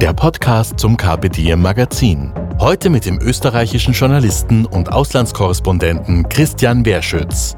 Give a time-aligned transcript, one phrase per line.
[0.00, 2.32] der Podcast zum Diem Magazin.
[2.60, 7.56] Heute mit dem österreichischen Journalisten und Auslandskorrespondenten Christian Werschütz.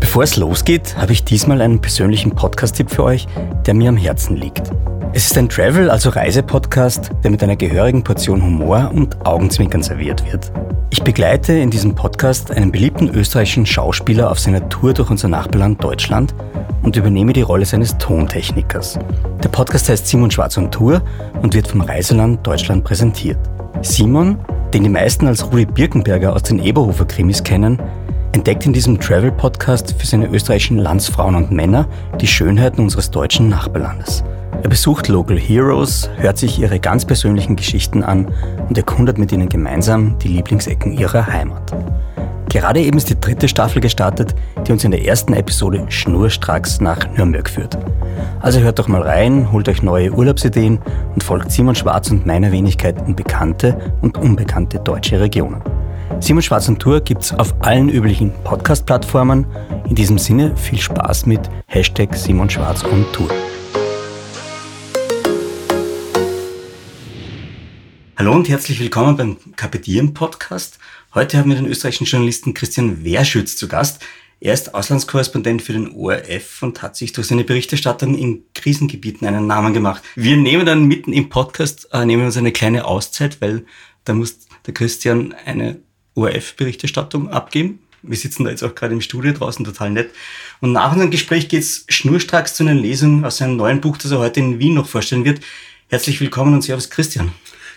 [0.00, 3.28] Bevor es losgeht, habe ich diesmal einen persönlichen Podcast-Tipp für euch,
[3.66, 4.72] der mir am Herzen liegt.
[5.12, 10.24] Es ist ein Travel, also Reisepodcast, der mit einer gehörigen Portion Humor und Augenzwinkern serviert
[10.32, 10.50] wird.
[10.90, 15.84] Ich begleite in diesem Podcast einen beliebten österreichischen Schauspieler auf seiner Tour durch unser Nachbarland
[15.84, 16.34] Deutschland
[16.82, 18.98] und übernehme die Rolle seines Tontechnikers.
[19.44, 21.02] Der Podcast heißt Simon Schwarz und Tour
[21.42, 23.38] und wird vom Reiseland Deutschland präsentiert.
[23.82, 24.38] Simon,
[24.74, 27.78] den die meisten als Rudi Birkenberger aus den Eberhofer Krimis kennen,
[28.32, 31.88] entdeckt in diesem Travel-Podcast für seine österreichischen Landsfrauen und Männer
[32.20, 34.22] die Schönheiten unseres deutschen Nachbarlandes.
[34.62, 38.30] Er besucht Local Heroes, hört sich ihre ganz persönlichen Geschichten an
[38.68, 41.72] und erkundet mit ihnen gemeinsam die Lieblingsecken ihrer Heimat.
[42.50, 44.34] Gerade eben ist die dritte Staffel gestartet,
[44.66, 47.78] die uns in der ersten Episode schnurstracks nach Nürnberg führt.
[48.40, 50.80] Also hört doch mal rein, holt euch neue Urlaubsideen
[51.14, 55.62] und folgt Simon Schwarz und meiner Wenigkeit in bekannte und unbekannte deutsche Regionen.
[56.18, 59.46] Simon Schwarz und Tour gibt's auf allen üblichen Podcast-Plattformen.
[59.88, 63.30] In diesem Sinne viel Spaß mit Hashtag Simon Schwarz und Tour.
[68.16, 70.78] Hallo und herzlich willkommen beim Kapitieren Podcast.
[71.14, 74.02] Heute haben wir den österreichischen Journalisten Christian Werschütz zu Gast.
[74.40, 79.46] Er ist Auslandskorrespondent für den ORF und hat sich durch seine Berichterstattung in Krisengebieten einen
[79.46, 80.02] Namen gemacht.
[80.16, 83.64] Wir nehmen dann mitten im Podcast, äh, nehmen uns eine kleine Auszeit, weil
[84.04, 85.80] da muss der Christian eine
[86.14, 87.80] ORF-Berichterstattung abgeben.
[88.02, 90.10] Wir sitzen da jetzt auch gerade im Studio draußen, total nett.
[90.60, 94.18] Und nach unserem Gespräch geht's schnurstracks zu einer Lesung aus seinem neuen Buch, das er
[94.18, 95.40] heute in Wien noch vorstellen wird.
[95.88, 97.32] Herzlich willkommen und Servus Christian.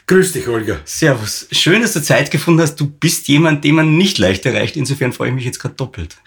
[0.05, 0.81] Grüß dich, Olga.
[0.83, 1.47] Servus.
[1.51, 2.75] Schön, dass du Zeit gefunden hast.
[2.75, 4.75] Du bist jemand, den man nicht leicht erreicht.
[4.75, 6.17] Insofern freue ich mich jetzt gerade doppelt.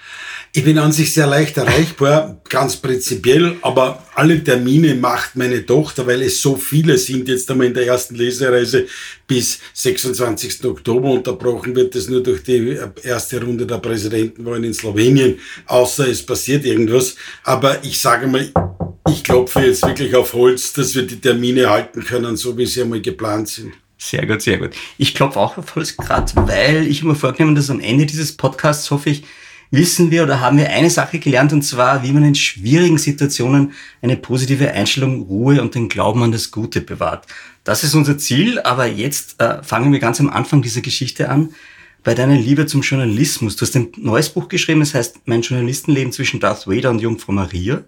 [0.56, 6.06] Ich bin an sich sehr leicht erreichbar, ganz prinzipiell, aber alle Termine macht meine Tochter,
[6.06, 8.86] weil es so viele sind jetzt einmal in der ersten Lesereise
[9.26, 10.64] bis 26.
[10.64, 16.24] Oktober unterbrochen wird es nur durch die erste Runde der Präsidentenwahlen in Slowenien, außer es
[16.24, 17.16] passiert irgendwas.
[17.44, 18.50] Aber ich sage mal,
[19.10, 22.80] ich klopfe jetzt wirklich auf Holz, dass wir die Termine halten können, so wie sie
[22.80, 23.74] einmal geplant sind.
[23.98, 24.70] Sehr gut, sehr gut.
[24.96, 28.90] Ich klopfe auch auf Holz, gerade weil ich immer vorgenommen, dass am Ende dieses Podcasts,
[28.90, 29.22] hoffe ich,
[29.76, 33.72] wissen wir oder haben wir eine Sache gelernt, und zwar, wie man in schwierigen Situationen
[34.02, 37.26] eine positive Einstellung, Ruhe und den Glauben an das Gute bewahrt.
[37.62, 41.50] Das ist unser Ziel, aber jetzt äh, fangen wir ganz am Anfang dieser Geschichte an.
[42.02, 43.56] Bei deiner Liebe zum Journalismus.
[43.56, 47.32] Du hast ein neues Buch geschrieben, das heißt Mein Journalistenleben zwischen Darth Vader und Jungfrau
[47.32, 47.82] Maria.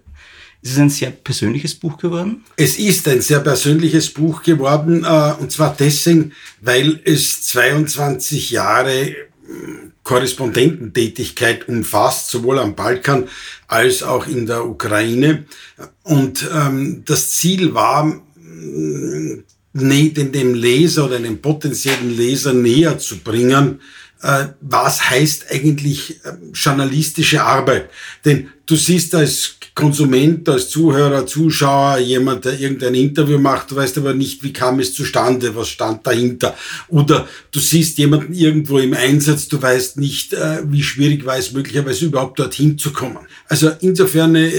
[0.61, 2.43] Ist es ein sehr persönliches Buch geworden?
[2.57, 9.15] Es ist ein sehr persönliches Buch geworden, äh, und zwar deswegen, weil es 22 Jahre
[10.09, 13.27] Korrespondententätigkeit umfasst, sowohl am Balkan
[13.67, 15.45] als auch in der Ukraine.
[16.01, 23.81] Und ähm, das Ziel war, mm, dem Leser oder dem potenziellen Leser näher zu bringen,
[24.23, 27.91] äh, was heißt eigentlich äh, journalistische Arbeit.
[28.25, 33.97] Denn du siehst als Konsument, als Zuhörer, Zuschauer, jemand, der irgendein Interview macht, du weißt
[33.99, 36.53] aber nicht, wie kam es zustande, was stand dahinter.
[36.89, 41.53] Oder du siehst jemanden irgendwo im Einsatz, du weißt nicht, äh, wie schwierig war es
[41.53, 43.19] möglicherweise überhaupt dorthin zu kommen.
[43.47, 44.49] Also insofern äh,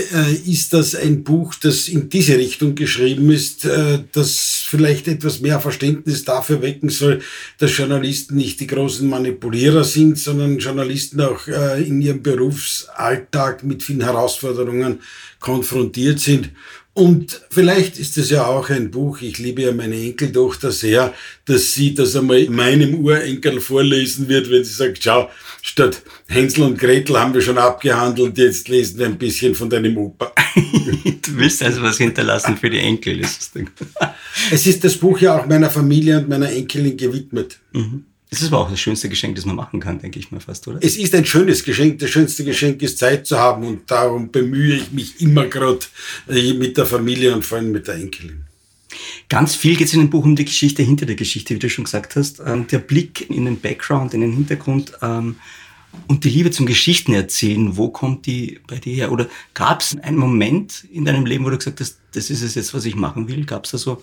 [0.47, 5.61] ist das ein Buch, das in diese Richtung geschrieben ist, äh, das vielleicht etwas mehr
[5.61, 7.21] Verständnis dafür wecken soll,
[7.59, 14.03] dass Journalisten nicht die großen Manipulierer sind, sondern Journalisten auch in ihrem Berufsalltag mit vielen
[14.03, 15.01] Herausforderungen
[15.41, 16.51] konfrontiert sind.
[16.93, 21.73] Und vielleicht ist es ja auch ein Buch, ich liebe ja meine Enkeltochter sehr, dass
[21.73, 25.31] sie das einmal meinem Urenkel vorlesen wird, wenn sie sagt, schau,
[25.63, 29.97] statt Hänsel und Gretel haben wir schon abgehandelt, jetzt lesen wir ein bisschen von deinem
[29.97, 30.33] Opa.
[30.55, 33.53] du willst also was hinterlassen für die Enkel, ist
[34.51, 37.59] es ist das Buch ja auch meiner Familie und meiner Enkelin gewidmet.
[37.73, 38.05] Mhm.
[38.33, 40.67] Es ist aber auch das schönste Geschenk, das man machen kann, denke ich mal fast,
[40.69, 40.79] oder?
[40.81, 41.99] Es ist ein schönes Geschenk.
[41.99, 45.81] Das schönste Geschenk ist Zeit zu haben und darum bemühe ich mich immer gerade
[46.29, 48.45] äh, mit der Familie und vor allem mit der Enkelin.
[49.29, 51.69] Ganz viel geht es in dem Buch um die Geschichte hinter der Geschichte, wie du
[51.69, 52.41] schon gesagt hast.
[52.45, 55.37] Ähm, der Blick in den Background, in den Hintergrund ähm,
[56.07, 57.77] und die Liebe zum Geschichten erzählen.
[57.77, 59.13] Wo kommt die bei dir her?
[59.13, 62.55] Oder gab es einen Moment in deinem Leben, wo du gesagt hast, das ist es
[62.55, 63.45] jetzt, was ich machen will?
[63.45, 64.03] Gab es da so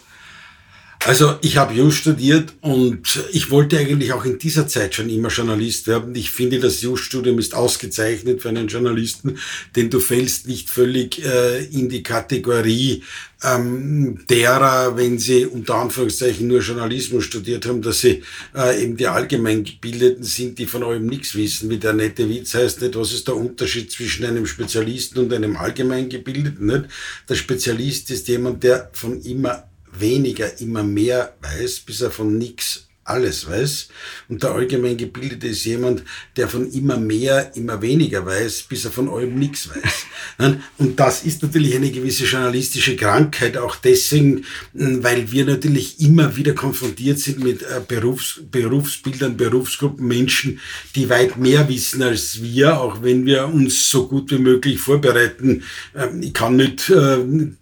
[1.07, 5.29] Also ich habe Jus studiert und ich wollte eigentlich auch in dieser Zeit schon immer
[5.29, 6.13] Journalist werden.
[6.15, 9.37] Ich finde, das Jus-Studium ist ausgezeichnet für einen Journalisten,
[9.77, 13.03] denn du fällst nicht völlig äh, in die Kategorie
[13.41, 18.23] ähm, derer, wenn sie unter Anführungszeichen nur Journalismus studiert haben, dass sie
[18.53, 21.69] äh, eben die Allgemeingebildeten sind, die von allem nichts wissen.
[21.69, 25.55] Wie der nette Witz heißt nicht, was ist der Unterschied zwischen einem Spezialisten und einem
[25.55, 26.65] Allgemeingebildeten?
[26.65, 26.85] Nicht?
[27.29, 29.63] Der Spezialist ist jemand, der von immer
[29.99, 33.89] weniger immer mehr weiß, bis er von nichts alles weiß.
[34.29, 36.03] Und der allgemein Gebildete ist jemand,
[36.35, 40.05] der von immer mehr, immer weniger weiß, bis er von allem nichts weiß.
[40.77, 46.53] Und das ist natürlich eine gewisse journalistische Krankheit, auch deswegen, weil wir natürlich immer wieder
[46.53, 50.59] konfrontiert sind mit äh, Berufs Berufsbildern, Berufsgruppen, Menschen,
[50.95, 55.63] die weit mehr wissen als wir, auch wenn wir uns so gut wie möglich vorbereiten.
[55.95, 57.17] Ähm, ich kann nicht äh,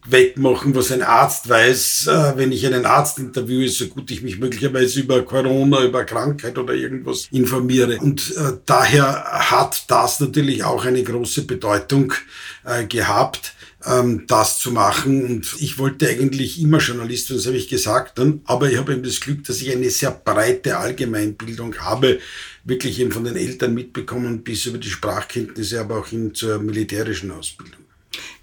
[0.07, 4.39] wettmachen, was ein Arzt weiß, äh, wenn ich einen Arzt interviewe, so gut ich mich
[4.39, 7.97] möglicherweise über Corona, über Krankheit oder irgendwas informiere.
[7.99, 12.13] Und äh, daher hat das natürlich auch eine große Bedeutung
[12.63, 13.55] äh, gehabt
[13.85, 15.25] ähm, das zu machen.
[15.25, 18.19] Und ich wollte eigentlich immer Journalist werden, das habe ich gesagt.
[18.45, 22.19] Aber ich habe eben das Glück, dass ich eine sehr breite Allgemeinbildung habe,
[22.63, 27.31] wirklich eben von den Eltern mitbekommen, bis über die Sprachkenntnisse, aber auch hin zur militärischen
[27.31, 27.84] Ausbildung.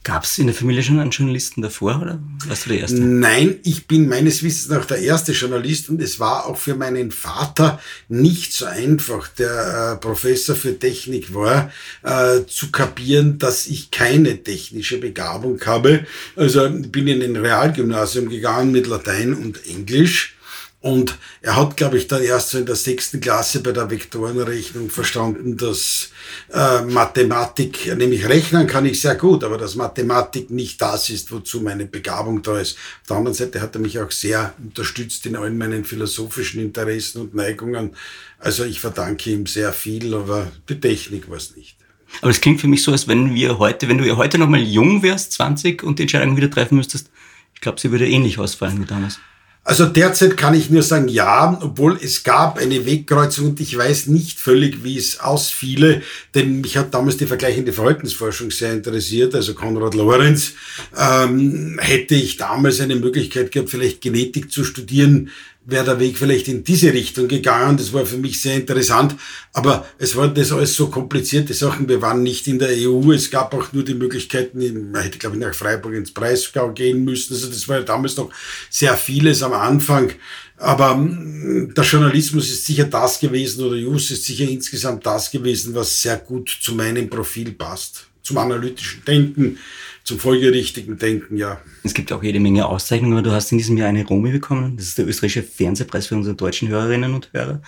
[0.05, 3.01] Gab es in der Familie schon einen Journalisten davor oder warst du der Erste?
[3.01, 7.13] Nein, ich bin meines Wissens nach der erste Journalist und es war auch für meinen
[7.13, 11.71] Vater nicht so einfach, der äh, Professor für Technik war,
[12.03, 16.05] äh, zu kapieren, dass ich keine technische Begabung habe.
[16.35, 20.35] Also bin in ein Realgymnasium gegangen mit Latein und Englisch
[20.83, 24.91] und er hat, glaube ich, dann erst so in der sechsten Klasse bei der Vektorenrechnung
[24.91, 26.11] verstanden, dass
[26.53, 31.61] äh, Mathematik, nämlich rechnen kann ich sehr gut, aber dass Mathematik nicht das ist, wozu
[31.61, 32.77] meine Begabung da ist.
[33.03, 37.23] Auf der anderen Seite hat er mich auch sehr unterstützt in allen meinen philosophischen Interessen
[37.23, 37.95] und Neigungen.
[38.41, 41.77] Also ich verdanke ihm sehr viel, aber die Technik war es nicht.
[42.21, 45.05] Aber es klingt für mich so, als wenn wir heute, wenn du heute nochmal jung
[45.05, 47.09] wärst, 20 und die Entscheidung wieder treffen müsstest,
[47.55, 49.21] ich glaube, sie würde ähnlich ausfallen wie damals.
[49.65, 54.09] Also derzeit kann ich nur sagen, ja, obwohl es gab eine Wegkreuzung und ich weiß
[54.09, 56.03] nicht völlig, wie es ausfiele,
[56.35, 60.55] denn mich hat damals die vergleichende Verhaltensforschung sehr interessiert, also Konrad Lorenz.
[60.99, 65.31] Ähm, hätte ich damals eine Möglichkeit gehabt, vielleicht Genetik zu studieren,
[65.65, 67.77] wäre der Weg vielleicht in diese Richtung gegangen.
[67.77, 69.15] Das war für mich sehr interessant.
[69.53, 71.89] Aber es waren das alles so komplizierte Sachen.
[71.89, 73.13] Wir waren nicht in der EU.
[73.13, 77.05] Es gab auch nur die Möglichkeiten, man hätte, glaube ich, nach Freiburg ins Breisgau gehen
[77.05, 77.35] müssen.
[77.35, 78.31] Also das war ja damals noch
[78.71, 80.13] sehr vieles am Anfang.
[80.57, 85.75] Aber hm, der Journalismus ist sicher das gewesen oder Jus ist sicher insgesamt das gewesen,
[85.75, 88.07] was sehr gut zu meinem Profil passt.
[88.23, 89.59] Zum analytischen Denken,
[90.05, 91.61] zum folgerichtigen Denken, ja.
[91.85, 94.77] Es gibt auch jede Menge Auszeichnungen, du hast in diesem Jahr eine Romy bekommen.
[94.77, 97.63] Das ist der österreichische Fernsehpreis für unsere deutschen Hörerinnen und Hörer.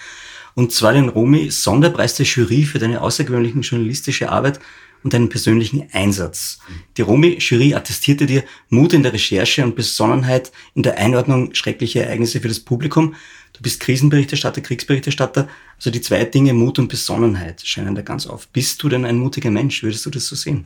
[0.54, 4.60] Und zwar den Romy Sonderpreis der Jury für deine außergewöhnliche journalistische Arbeit
[5.02, 6.58] und deinen persönlichen Einsatz.
[6.96, 12.04] Die Romy Jury attestierte dir Mut in der Recherche und Besonnenheit in der Einordnung schrecklicher
[12.04, 13.14] Ereignisse für das Publikum.
[13.52, 15.48] Du bist Krisenberichterstatter, Kriegsberichterstatter.
[15.76, 18.48] Also die zwei Dinge, Mut und Besonnenheit, scheinen da ganz auf.
[18.48, 19.82] Bist du denn ein mutiger Mensch?
[19.82, 20.64] Würdest du das so sehen?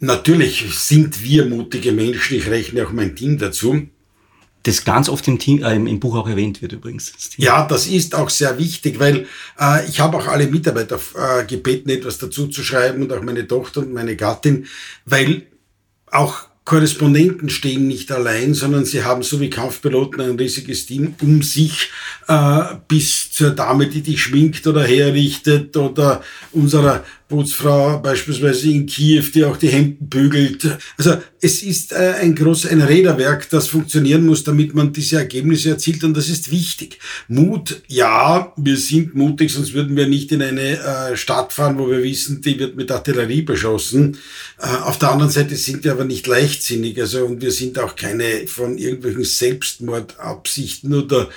[0.00, 2.36] Natürlich sind wir mutige Menschen.
[2.36, 3.88] Ich rechne auch mein Team dazu.
[4.64, 7.12] Das ganz oft im, Team, äh, im Buch auch erwähnt wird übrigens.
[7.12, 9.26] Das ja, das ist auch sehr wichtig, weil
[9.60, 13.46] äh, ich habe auch alle Mitarbeiter äh, gebeten, etwas dazu zu schreiben und auch meine
[13.46, 14.66] Tochter und meine Gattin,
[15.04, 15.46] weil
[16.06, 21.42] auch Korrespondenten stehen nicht allein, sondern sie haben so wie Kampfpiloten ein riesiges Team um
[21.42, 21.90] sich,
[22.28, 29.24] äh, bis zur Dame, die dich schminkt oder herrichtet oder unserer Bootsfrau beispielsweise in Kiew,
[29.34, 30.68] die auch die Hemden bügelt.
[30.98, 35.70] Also es ist äh, ein groß ein Räderwerk, das funktionieren muss, damit man diese Ergebnisse
[35.70, 36.98] erzielt und das ist wichtig.
[37.28, 41.90] Mut, ja, wir sind mutig, sonst würden wir nicht in eine äh, Stadt fahren, wo
[41.90, 44.18] wir wissen, die wird mit Artillerie beschossen.
[44.58, 47.96] Äh, auf der anderen Seite sind wir aber nicht leichtsinnig, also und wir sind auch
[47.96, 51.28] keine von irgendwelchen Selbstmordabsichten oder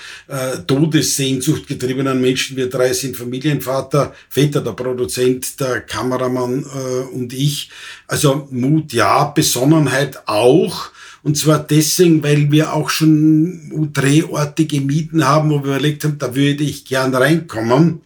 [0.67, 2.57] Todessehnsucht getriebenen Menschen.
[2.57, 7.69] Wir drei sind Familienvater, Väter, der Produzent, der Kameramann äh, und ich.
[8.07, 10.91] Also Mut ja, Besonnenheit auch.
[11.23, 16.35] Und zwar deswegen, weil wir auch schon Drehorte gemieden haben, wo wir überlegt haben, da
[16.35, 18.01] würde ich gern reinkommen.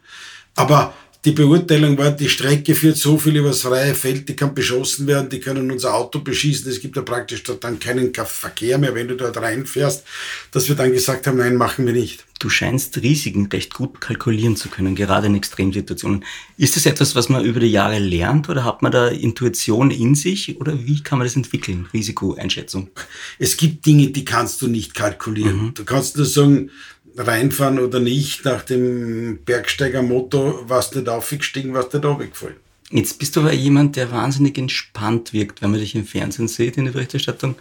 [0.55, 0.93] Aber
[1.25, 5.29] die Beurteilung war, die Strecke führt so viel übers freie Feld, die kann beschossen werden,
[5.29, 9.09] die können unser Auto beschießen, es gibt ja praktisch dort dann keinen Verkehr mehr, wenn
[9.09, 10.05] du dort reinfährst,
[10.51, 12.25] dass wir dann gesagt haben, nein, machen wir nicht.
[12.39, 16.23] Du scheinst Risiken recht gut kalkulieren zu können, gerade in Extremsituationen.
[16.55, 20.15] Ist das etwas, was man über die Jahre lernt oder hat man da Intuition in
[20.15, 22.91] sich oder wie kann man das entwickeln, Risikoeinschätzung?
[23.39, 25.65] Es gibt Dinge, die kannst du nicht kalkulieren.
[25.65, 25.73] Mhm.
[25.73, 26.71] Du kannst nur sagen,
[27.19, 32.55] reinfahren oder nicht, nach dem Bergsteiger-Motto, was nicht aufgestiegen, was nicht runtergefallen.
[32.91, 36.77] Jetzt bist du aber jemand, der wahnsinnig entspannt wirkt, wenn man dich im Fernsehen sieht,
[36.77, 37.55] in der Berichterstattung.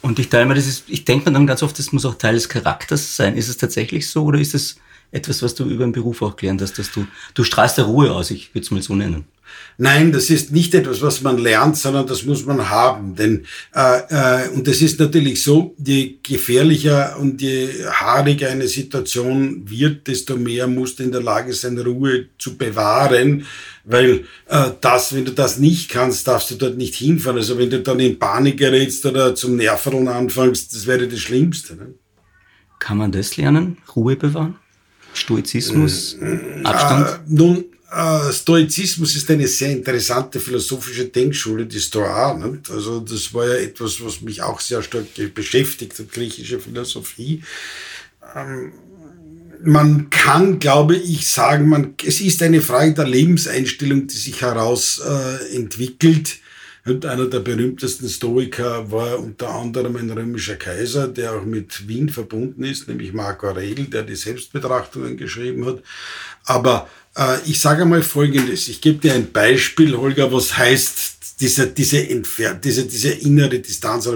[0.00, 2.16] Und ich teile mir das ist, ich denke mir dann ganz oft, das muss auch
[2.16, 3.36] Teil des Charakters sein.
[3.36, 4.76] Ist es tatsächlich so oder ist es
[5.12, 8.10] etwas, was du über den Beruf auch gelernt hast, dass du, du strahlst der Ruhe
[8.10, 9.26] aus, ich würde es mal so nennen.
[9.78, 13.16] Nein, das ist nicht etwas, was man lernt, sondern das muss man haben.
[13.16, 19.68] Denn äh, äh, und es ist natürlich so, je gefährlicher und je haariger eine Situation
[19.68, 23.46] wird, desto mehr musst du in der Lage sein, Ruhe zu bewahren.
[23.84, 27.38] Weil äh, das, wenn du das nicht kannst, darfst du dort nicht hinfahren.
[27.38, 31.74] Also wenn du dann in Panik gerätst oder zum Nerveln anfängst, das wäre das Schlimmste.
[31.74, 31.94] Ne?
[32.78, 33.78] Kann man das lernen?
[33.94, 34.56] Ruhe bewahren?
[35.14, 36.14] Stoizismus?
[36.14, 37.06] Äh, Abstand?
[37.06, 37.64] Äh, nun, äh,
[38.32, 42.34] Stoizismus ist eine sehr interessante philosophische Denkschule, die Stoa.
[42.34, 42.70] Nicht?
[42.70, 47.42] Also das war ja etwas, was mich auch sehr stark beschäftigt hat, griechische Philosophie.
[48.34, 48.72] Ähm,
[49.64, 55.00] man kann, glaube ich, sagen, man, es ist eine Frage der Lebenseinstellung, die sich heraus
[55.06, 56.38] äh, entwickelt.
[56.84, 62.08] Und einer der berühmtesten Stoiker war unter anderem ein römischer Kaiser, der auch mit Wien
[62.08, 65.82] verbunden ist, nämlich Marco Aurel, der die Selbstbetrachtungen geschrieben hat.
[66.44, 67.01] Aber äh,
[67.44, 68.68] ich sage mal Folgendes.
[68.68, 74.08] Ich gebe dir ein Beispiel, Holger, was heißt diese, diese, Entfer diese, diese innere Distanz.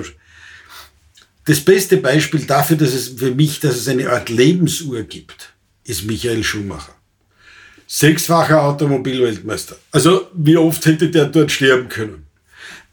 [1.44, 5.52] Das beste Beispiel dafür, dass es für mich, dass es eine Art Lebensuhr gibt,
[5.84, 6.94] ist Michael Schumacher.
[7.86, 9.76] Sechsfacher Automobilweltmeister.
[9.92, 12.26] Also, wie oft hätte der dort sterben können?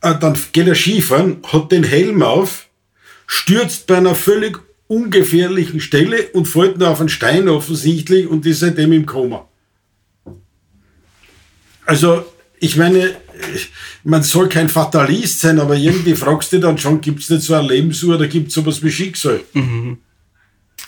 [0.02, 2.68] Äh, dann geht er Skifahren, hat den Helm auf,
[3.26, 8.60] stürzt bei einer völlig ungefährlichen Stelle und fällt nur auf einen Stein offensichtlich und ist
[8.60, 9.48] seitdem im Koma.
[11.86, 12.26] Also,
[12.60, 13.16] ich meine,
[14.04, 17.54] man soll kein Fatalist sein, aber irgendwie fragst du dann schon, gibt es nicht so
[17.56, 19.42] eine Lebensuhr oder gibt es sowas wie Schicksal?
[19.54, 19.98] Mhm.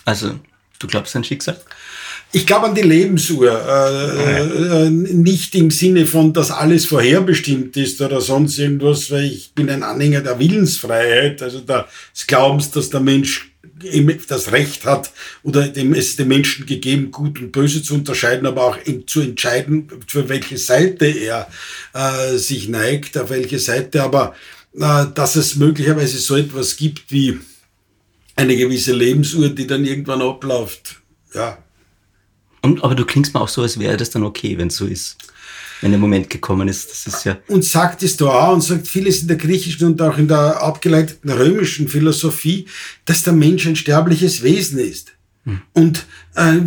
[0.04, 0.38] Also,
[0.78, 1.58] du glaubst an Schicksal?
[2.32, 3.50] Ich glaube an die Lebensuhr.
[3.50, 9.54] Äh, äh, nicht im Sinne von, dass alles vorherbestimmt ist oder sonst irgendwas, weil ich
[9.54, 13.52] bin ein Anhänger der Willensfreiheit, also des Glaubens, dass der Mensch
[14.28, 18.64] das Recht hat oder dem, es dem Menschen gegeben, gut und böse zu unterscheiden, aber
[18.64, 21.48] auch zu entscheiden, für welche Seite er
[21.94, 24.34] äh, sich neigt, auf welche Seite, aber
[24.74, 27.38] äh, dass es möglicherweise so etwas gibt wie
[28.34, 30.96] eine gewisse Lebensuhr, die dann irgendwann abläuft.
[31.34, 31.58] Ja.
[32.62, 34.86] Und, aber du klingst mir auch so, als wäre das dann okay, wenn es so
[34.86, 35.16] ist
[35.80, 36.90] wenn der Moment gekommen ist.
[36.90, 40.00] Das ist ja und sagt es da auch und sagt vieles in der griechischen und
[40.02, 42.66] auch in der abgeleiteten römischen Philosophie,
[43.04, 45.12] dass der Mensch ein sterbliches Wesen ist.
[45.44, 45.60] Hm.
[45.72, 46.60] Und äh,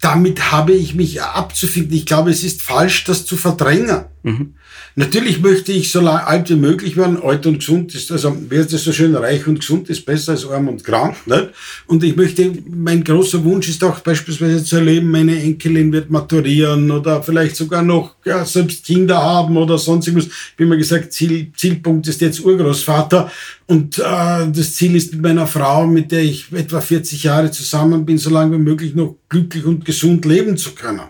[0.00, 1.94] damit habe ich mich abzufinden.
[1.94, 4.04] Ich glaube, es ist falsch, das zu verdrängen.
[4.22, 4.54] Mhm.
[4.96, 7.22] Natürlich möchte ich so alt wie möglich werden.
[7.22, 10.32] Alt und gesund ist, also wer ist das so schön, reich und gesund ist besser
[10.32, 11.16] als arm und krank.
[11.26, 11.50] Nicht?
[11.86, 16.90] Und ich möchte, mein großer Wunsch ist auch beispielsweise zu erleben, meine Enkelin wird maturieren
[16.90, 20.30] oder vielleicht sogar noch ja, selbst Kinder haben oder sonst irgendwas.
[20.56, 23.30] Wie man gesagt, Ziel, Zielpunkt ist jetzt Urgroßvater.
[23.66, 28.04] Und äh, das Ziel ist mit meiner Frau, mit der ich etwa 40 Jahre zusammen
[28.04, 31.08] bin, so lange wie möglich noch glücklich und gesund leben zu können.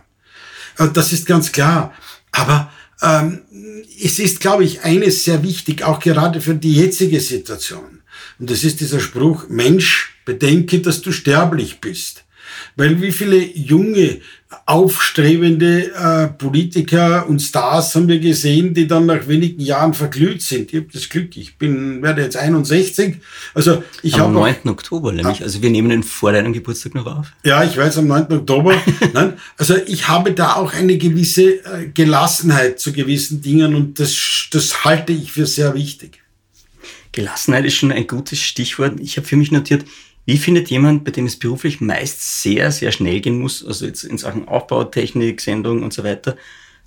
[0.78, 1.92] Äh, das ist ganz klar.
[2.30, 2.72] Aber
[3.02, 3.42] ähm,
[4.02, 8.02] es ist, glaube ich, eines sehr wichtig, auch gerade für die jetzige Situation.
[8.38, 12.24] Und das ist dieser Spruch, Mensch, bedenke, dass du sterblich bist.
[12.76, 14.20] Weil wie viele junge,
[14.66, 20.72] aufstrebende äh, Politiker und Stars haben wir gesehen, die dann nach wenigen Jahren verglüht sind.
[20.72, 23.16] Ich habe das Glück, ich bin, werde jetzt 61.
[23.54, 24.56] Also ich Am 9.
[24.64, 25.42] Auch, Oktober nämlich.
[25.42, 27.32] Also wir nehmen den vor deinem Geburtstag noch auf.
[27.44, 28.32] Ja, ich weiß, am 9.
[28.32, 28.74] Oktober.
[29.12, 34.48] Nein, also ich habe da auch eine gewisse äh, Gelassenheit zu gewissen Dingen und das,
[34.50, 36.22] das halte ich für sehr wichtig.
[37.12, 38.98] Gelassenheit ist schon ein gutes Stichwort.
[39.00, 39.84] Ich habe für mich notiert,
[40.26, 44.04] wie findet jemand, bei dem es beruflich meist sehr, sehr schnell gehen muss, also jetzt
[44.04, 46.36] in Sachen Aufbau, Technik, Sendung und so weiter,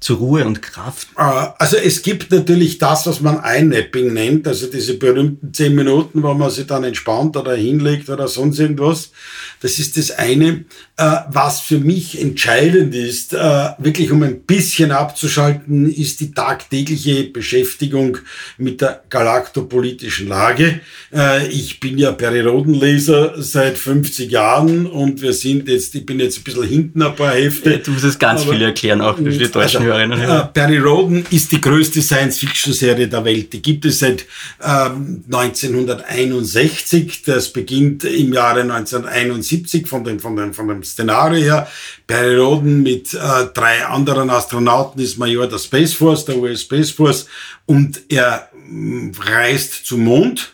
[0.03, 1.07] zur Ruhe und Kraft?
[1.17, 1.21] Äh,
[1.57, 6.33] also es gibt natürlich das, was man Einnapping nennt, also diese berühmten zehn Minuten, wo
[6.33, 9.11] man sich dann entspannt oder hinlegt oder sonst irgendwas.
[9.61, 10.65] Das ist das eine.
[10.97, 17.23] Äh, was für mich entscheidend ist, äh, wirklich um ein bisschen abzuschalten, ist die tagtägliche
[17.23, 18.17] Beschäftigung
[18.57, 20.81] mit der galaktopolitischen Lage.
[21.51, 26.43] Ich bin ja Periodenleser seit 50 Jahren und wir sind jetzt, ich bin jetzt ein
[26.43, 27.77] bisschen hinten ein paar Hefte.
[27.77, 30.45] Du musst es ganz viel erklären, auch für die deutschen also, Hörerinnen und Hörer.
[30.53, 33.53] Perry Roden ist die größte Science-Fiction-Serie der Welt.
[33.53, 34.25] Die gibt es seit
[34.61, 37.23] ähm, 1961.
[37.23, 41.67] Das beginnt im Jahre 1971 von dem, von dem, von dem Szenario her.
[42.07, 43.17] Perry Roden mit äh,
[43.53, 47.27] drei anderen Astronauten ist Major der Space Force, der US Space Force,
[47.65, 50.53] und er äh, reist zum Mond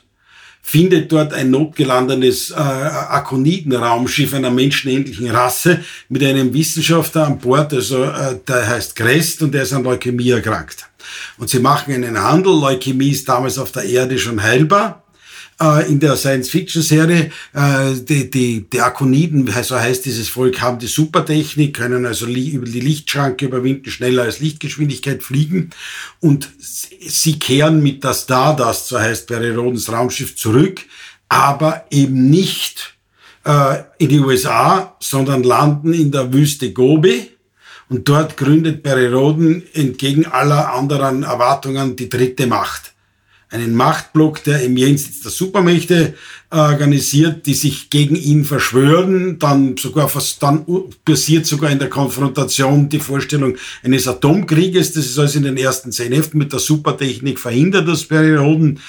[0.70, 8.04] findet dort ein notgelandenes äh, Akoniden-Raumschiff einer menschenähnlichen Rasse mit einem Wissenschaftler an Bord, also
[8.04, 10.88] äh, der heißt Crest und der ist an Leukämie erkrankt.
[11.40, 12.54] Und sie machen einen Handel.
[12.54, 15.04] Leukämie ist damals auf der Erde schon heilbar
[15.62, 17.32] äh, in der Science-Fiction-Serie.
[17.54, 22.66] Äh, die, die, die Akoniden, so heißt dieses Volk, haben die Supertechnik, können also über
[22.66, 25.72] die Lichtschranke überwinden, schneller als Lichtgeschwindigkeit fliegen.
[26.20, 30.82] Und sie kehren mit der Stardust, so heißt Perirodens Raumschiff, zurück,
[31.28, 32.96] aber eben nicht
[33.46, 37.30] äh, in die USA, sondern landen in der Wüste Gobi.
[37.90, 42.89] Und dort gründet Periroden entgegen aller anderen Erwartungen die dritte Macht
[43.52, 46.14] einen Machtblock, der im Jenseits der Supermächte
[46.52, 49.40] organisiert, die sich gegen ihn verschwören.
[49.40, 50.66] Dann sogar fast, dann
[51.04, 54.94] passiert sogar in der Konfrontation die Vorstellung eines Atomkrieges.
[54.94, 58.80] Das ist also in den ersten zehn Heften mit der Supertechnik verhindert, das Perioden.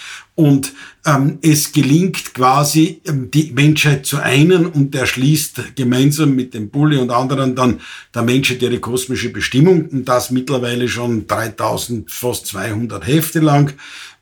[0.41, 0.73] Und
[1.05, 6.71] ähm, es gelingt quasi, ähm, die Menschheit zu einen und er schließt gemeinsam mit dem
[6.71, 7.81] Bulli und anderen dann
[8.15, 13.75] der Menschheit ihre kosmische Bestimmung und das mittlerweile schon 3000, fast 200 Hefte lang.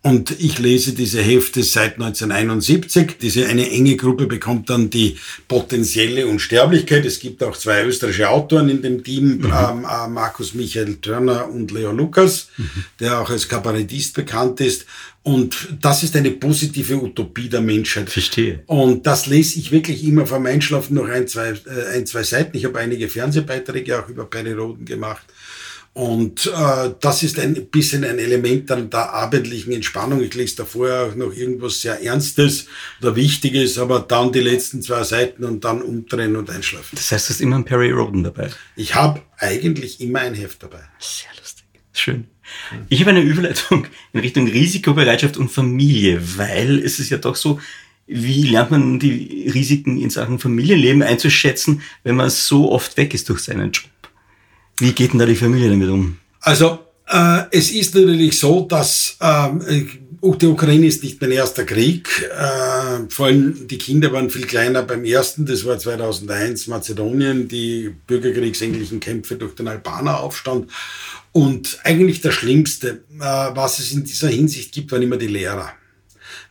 [0.09, 3.19] Und ich lese diese Hefte seit 1971.
[3.21, 7.05] Diese eine enge Gruppe bekommt dann die potenzielle Unsterblichkeit.
[7.05, 9.45] Es gibt auch zwei österreichische Autoren in dem Team, mhm.
[9.45, 12.85] ähm, äh, Markus Michael Törner und Leo Lukas, mhm.
[13.01, 14.87] der auch als Kabarettist bekannt ist.
[15.25, 18.09] Und das ist eine positive Utopie der Menschheit.
[18.09, 18.63] Verstehe.
[18.65, 22.57] Und das lese ich wirklich immer vom Einschlafen noch ein, zwei, äh, ein, zwei Seiten.
[22.57, 25.27] Ich habe einige Fernsehbeiträge auch über Periroden gemacht.
[25.95, 30.23] Und äh, das ist ein bisschen ein Element dann der abendlichen Entspannung.
[30.23, 32.67] Ich lese da vorher auch noch irgendwas sehr Ernstes
[33.01, 36.91] oder Wichtiges, aber dann die letzten zwei Seiten und dann umdrehen und einschlafen.
[36.95, 38.51] Das heißt, du hast immer ein Perry Roden dabei?
[38.77, 40.83] Ich habe eigentlich immer ein Heft dabei.
[41.01, 41.65] Sehr lustig.
[41.93, 42.29] Schön.
[42.89, 47.61] Ich habe eine Überleitung in Richtung Risikobereitschaft und Familie, weil es ist ja doch so,
[48.07, 53.29] wie lernt man die Risiken in Sachen Familienleben einzuschätzen, wenn man so oft weg ist
[53.29, 53.91] durch seinen Job?
[54.79, 56.19] Wie geht denn da die Familie damit um?
[56.41, 59.49] Also äh, es ist natürlich so, dass äh,
[60.23, 62.09] die Ukraine ist nicht mein erster Krieg.
[62.23, 67.95] Äh, vor allem die Kinder waren viel kleiner beim ersten, das war 2001 Mazedonien, die
[68.07, 70.71] bürgerkriegsähnlichen Kämpfe durch den Albaneraufstand.
[71.33, 75.73] Und eigentlich das Schlimmste, äh, was es in dieser Hinsicht gibt, waren immer die Lehrer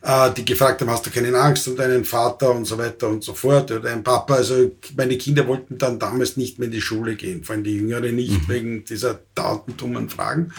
[0.02, 3.24] äh, die gefragt haben, hast du keine Angst um deinen Vater und so weiter und
[3.24, 4.36] so fort oder dein Papa.
[4.36, 7.76] Also meine Kinder wollten dann damals nicht mehr in die Schule gehen, vor allem die
[7.76, 8.52] Jüngeren nicht, mhm.
[8.52, 10.52] wegen dieser datentummen Fragen.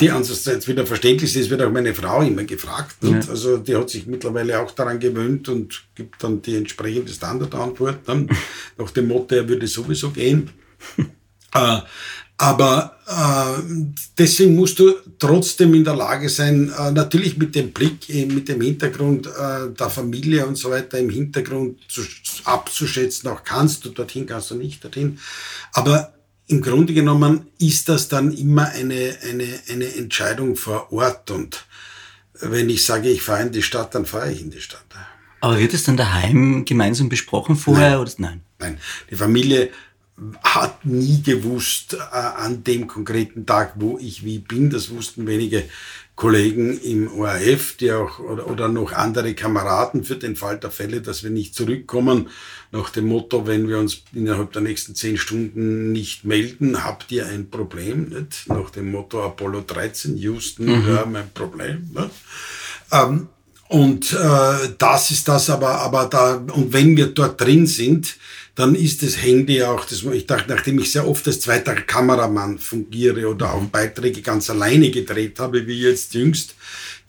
[0.00, 2.96] Die andererseits wieder verständlich ist, wird auch meine Frau immer gefragt.
[3.02, 3.10] Ja.
[3.10, 7.98] Und also die hat sich mittlerweile auch daran gewöhnt und gibt dann die entsprechende Standardantwort.
[8.06, 8.28] Dann,
[8.78, 10.50] nach dem Motto, er würde sowieso gehen.
[11.54, 11.78] äh,
[12.36, 13.62] aber äh,
[14.18, 18.48] deswegen musst du trotzdem in der Lage sein, äh, natürlich mit dem Blick, äh, mit
[18.48, 22.02] dem Hintergrund äh, der Familie und so weiter im Hintergrund zu,
[22.44, 25.18] abzuschätzen, auch kannst du dorthin, kannst du nicht dorthin.
[25.72, 26.12] Aber
[26.48, 31.30] im Grunde genommen ist das dann immer eine, eine, eine Entscheidung vor Ort.
[31.30, 31.64] Und
[32.40, 34.84] wenn ich sage, ich fahre in die Stadt, dann fahre ich in die Stadt.
[35.40, 37.90] Aber wird es dann daheim gemeinsam besprochen vorher?
[37.90, 37.98] Nein.
[38.00, 38.12] Oder?
[38.18, 38.40] Nein.
[38.58, 38.78] Nein.
[39.10, 39.70] Die Familie
[40.42, 44.70] hat nie gewusst äh, an dem konkreten Tag, wo ich wie bin.
[44.70, 45.64] Das wussten wenige
[46.14, 51.00] Kollegen im ORF, die auch oder, oder noch andere Kameraden für den Fall der Fälle,
[51.00, 52.28] dass wir nicht zurückkommen.
[52.70, 57.26] Nach dem Motto, wenn wir uns innerhalb der nächsten zehn Stunden nicht melden, habt ihr
[57.26, 58.10] ein Problem.
[58.10, 58.48] Nicht?
[58.48, 60.86] Nach dem Motto Apollo 13, Houston, mhm.
[60.86, 61.90] wir haben ein Problem.
[62.92, 63.28] Ähm,
[63.66, 68.16] und äh, das ist das aber, aber da, und wenn wir dort drin sind,
[68.54, 72.58] dann ist das Handy auch, das, ich dachte, nachdem ich sehr oft als zweiter Kameramann
[72.58, 76.54] fungiere oder auch Beiträge ganz alleine gedreht habe, wie jetzt jüngst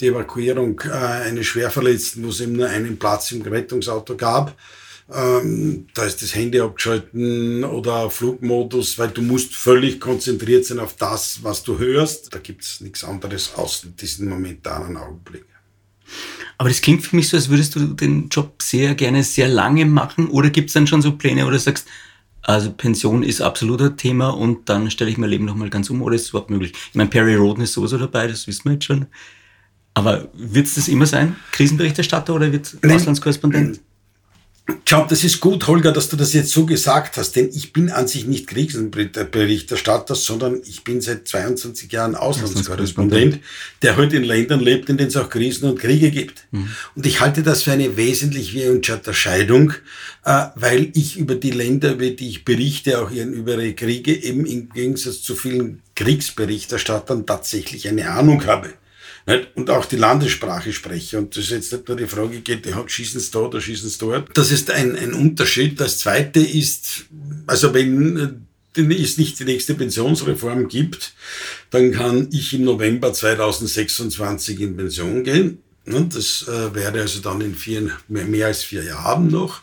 [0.01, 4.57] die Evakuierung äh, eines Schwerverletzten, wo es eben nur einen Platz im Rettungsauto gab,
[5.13, 10.95] ähm, da ist das Handy abgeschalten oder Flugmodus, weil du musst völlig konzentriert sein auf
[10.95, 12.33] das, was du hörst.
[12.33, 15.45] Da gibt es nichts anderes außer diesen momentanen Augenblick.
[16.57, 19.85] Aber das klingt für mich so, als würdest du den Job sehr gerne sehr lange
[19.85, 21.87] machen oder gibt es dann schon so Pläne, du sagst,
[22.41, 26.01] also Pension ist absolut ein Thema und dann stelle ich mein Leben nochmal ganz um
[26.01, 26.73] oder ist es überhaupt möglich?
[26.89, 29.07] Ich meine, Perry Roden ist sowieso dabei, das wissen wir jetzt schon.
[29.95, 31.37] Aber wird es das immer sein?
[31.53, 33.79] Krisenberichterstatter oder wird Auslandskorrespondent?
[34.87, 37.91] Schau, das ist gut, Holger, dass du das jetzt so gesagt hast, denn ich bin
[37.91, 43.39] an sich nicht Krisenberichterstatter, sondern ich bin seit 22 Jahren Auslandskorrespondent,
[43.83, 46.47] der heute in Ländern lebt, in denen es auch Krisen und Kriege gibt.
[46.51, 46.69] Mhm.
[46.95, 49.73] Und ich halte das für eine wesentliche Unterscheidung,
[50.23, 54.47] äh, weil ich über die Länder, über die ich berichte, auch über ihre Kriege, eben
[54.47, 58.73] im Gegensatz zu vielen Kriegsberichterstattern tatsächlich eine Ahnung habe
[59.55, 61.17] und auch die Landessprache spreche.
[61.17, 63.97] Und das ist jetzt nicht nur die Frage geht, schießen sie da oder schießen sie
[63.97, 64.37] dort.
[64.37, 65.79] Das ist ein, ein Unterschied.
[65.79, 67.05] Das zweite ist,
[67.47, 71.13] also wenn es nicht die nächste Pensionsreform gibt,
[71.71, 75.59] dann kann ich im November 2026 in Pension gehen.
[75.85, 79.61] Das äh, wäre also dann in vier, mehr als vier Jahren noch.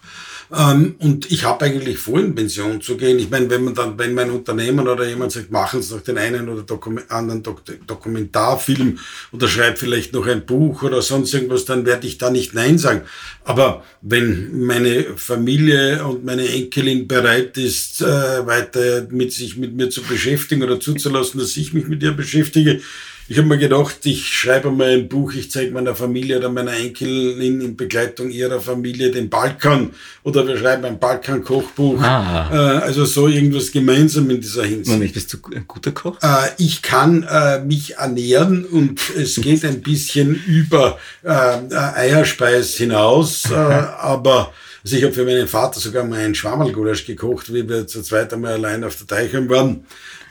[0.55, 3.19] Ähm, und ich habe eigentlich vor, in Pension zu gehen.
[3.19, 6.19] Ich meine, wenn man dann, wenn mein Unternehmen oder jemand sagt, machen Sie noch den
[6.19, 8.99] einen oder Dokum anderen Dok Dokumentarfilm
[9.33, 12.77] oder schreibt vielleicht noch ein Buch oder sonst irgendwas, dann werde ich da nicht Nein
[12.77, 13.03] sagen.
[13.45, 19.89] Aber wenn meine Familie und meine Enkelin bereit ist, äh, weiter mit sich mit mir
[19.89, 22.83] zu beschäftigen oder zuzulassen, dass ich mich mit ihr beschäftige,
[23.29, 26.77] ich habe mir gedacht, ich schreibe mal ein Buch, ich zeige meiner Familie oder meiner
[26.77, 29.91] Enkelin in Begleitung ihrer Familie den Balkan
[30.23, 32.03] oder wir schreiben ein Balkan-Kochbuch.
[32.03, 32.51] Ah.
[32.53, 34.91] Äh, also so irgendwas gemeinsam in dieser Hinsicht.
[34.91, 36.19] Moment, bist du ein guter Koch?
[36.21, 43.51] Äh, ich kann äh, mich ernähren und es geht ein bisschen über äh, Eierspeis hinaus,
[43.51, 44.53] äh, aber
[44.85, 48.33] also ich habe für meinen Vater sogar mal einen Schwammerlgulasch gekocht, wie wir zu zweit
[48.33, 49.85] einmal allein auf der Teichung waren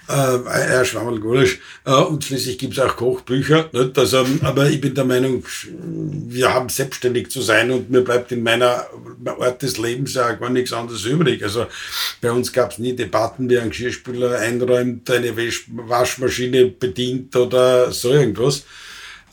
[0.08, 1.60] äh, Herr Schwammerl Golisch.
[1.86, 3.70] Äh, und schließlich gibt es auch Kochbücher.
[3.72, 3.98] Nicht?
[3.98, 5.44] Also, aber ich bin der Meinung,
[5.84, 8.88] wir haben selbstständig zu sein und mir bleibt in meiner
[9.40, 11.44] Art des Lebens ja gar nichts anderes übrig.
[11.44, 11.68] Also
[12.22, 18.12] bei uns gab es nie Debatten, wie ein Geschirrspüler einräumt, eine Waschmaschine bedient oder so
[18.12, 18.64] irgendwas.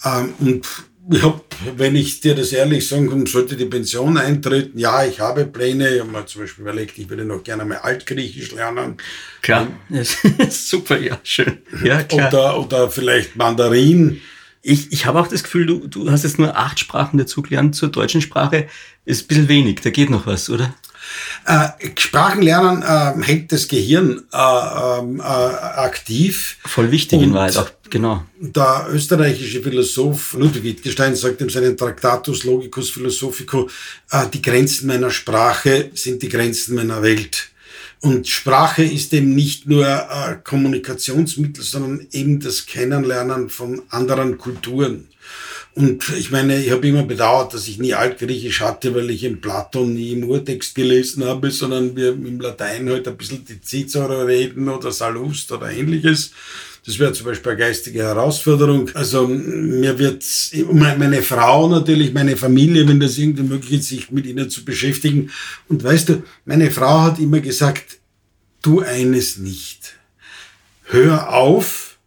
[0.05, 0.67] Ähm, und
[1.11, 1.45] ich hab,
[1.77, 5.95] wenn ich dir das ehrlich sagen kann, sollte die Pension eintreten, ja, ich habe Pläne.
[5.95, 8.97] Ich habe mir zum Beispiel überlegt, ich würde noch gerne mal Altgriechisch lernen.
[9.43, 9.69] Klar,
[10.51, 11.59] super, ja, schön.
[11.83, 12.29] Ja, klar.
[12.29, 14.21] Oder, oder vielleicht Mandarin.
[14.61, 17.75] Ich, ich habe auch das Gefühl, du, du hast jetzt nur acht Sprachen dazu gelernt
[17.75, 18.69] zur deutschen Sprache.
[19.05, 20.75] Ist ein bisschen wenig, da geht noch was, oder?
[21.47, 26.59] Äh, Sprachenlernen äh, hält das Gehirn äh, ähm, äh, aktiv.
[26.65, 28.25] Voll wichtig in Wahrheit auch, genau.
[28.41, 33.69] Der österreichische Philosoph Ludwig Wittgenstein sagt in seinem Tractatus Logicus Philosophico,
[34.11, 37.51] äh, die Grenzen meiner Sprache sind die Grenzen meiner Welt.
[38.01, 45.09] Und Sprache ist eben nicht nur äh, Kommunikationsmittel, sondern eben das Kennenlernen von anderen Kulturen.
[45.75, 49.41] Und ich meine, ich habe immer bedauert, dass ich nie Altgriechisch hatte, weil ich in
[49.41, 54.23] Platon nie im Urtext gelesen habe, sondern wir im Latein halt ein bisschen die Cicero
[54.23, 56.33] reden oder Salust oder ähnliches.
[56.89, 58.89] Das wäre zum Beispiel eine geistige Herausforderung.
[58.95, 60.25] Also mir wird
[60.73, 65.31] meine Frau natürlich, meine Familie, wenn das irgendwie möglich ist, sich mit ihnen zu beschäftigen.
[65.69, 67.99] Und weißt du, meine Frau hat immer gesagt,
[68.63, 69.97] tu eines nicht.
[70.85, 71.99] Hör auf,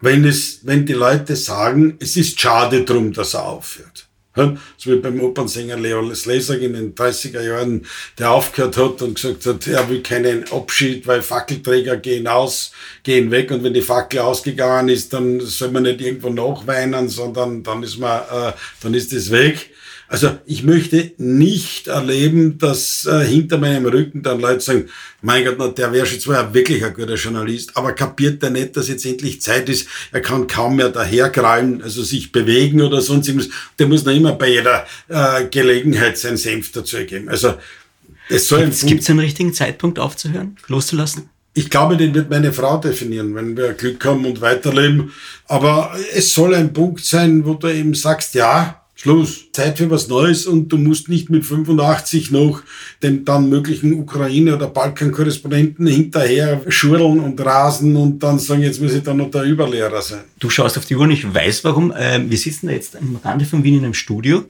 [0.00, 4.07] wenn, es, wenn die Leute sagen, es ist schade drum, dass er aufhört.
[4.36, 7.86] So wie beim Opernsänger Leo Slesak in den 30er Jahren,
[8.18, 13.30] der aufgehört hat und gesagt hat, er will keinen Abschied, weil Fackelträger gehen aus, gehen
[13.30, 17.82] weg und wenn die Fackel ausgegangen ist, dann soll man nicht irgendwo nachweinen, sondern dann
[17.82, 19.70] ist man, äh, dann ist es weg.
[20.10, 24.88] Also ich möchte nicht erleben, dass äh, hinter meinem Rücken dann Leute sagen,
[25.20, 28.74] mein Gott, na, der wäre schon zwar wirklich ein guter Journalist, aber kapiert der nicht,
[28.74, 33.28] dass jetzt endlich Zeit ist, er kann kaum mehr daherkrallen, also sich bewegen oder sonst
[33.28, 33.50] irgendwas.
[33.78, 37.28] Der muss noch immer bei jeder äh, Gelegenheit seinen Senf dazu geben.
[37.28, 37.54] Also
[38.30, 41.28] es soll Gibt es einen richtigen Zeitpunkt aufzuhören, loszulassen?
[41.52, 45.12] Ich glaube, den wird meine Frau definieren, wenn wir Glück haben und weiterleben.
[45.46, 49.44] Aber es soll ein Punkt sein, wo du eben sagst, ja, Schluss.
[49.52, 52.62] Zeit für was Neues und du musst nicht mit 85 noch
[53.00, 58.92] den dann möglichen Ukraine- oder Balkan-Korrespondenten hinterher schurdeln und rasen und dann sagen, jetzt muss
[58.92, 60.24] ich dann noch der Überlehrer sein.
[60.40, 61.94] Du schaust auf die Uhr und ich weiß warum.
[61.96, 64.46] Ähm, wir sitzen da jetzt am Rande von Wien in einem Studio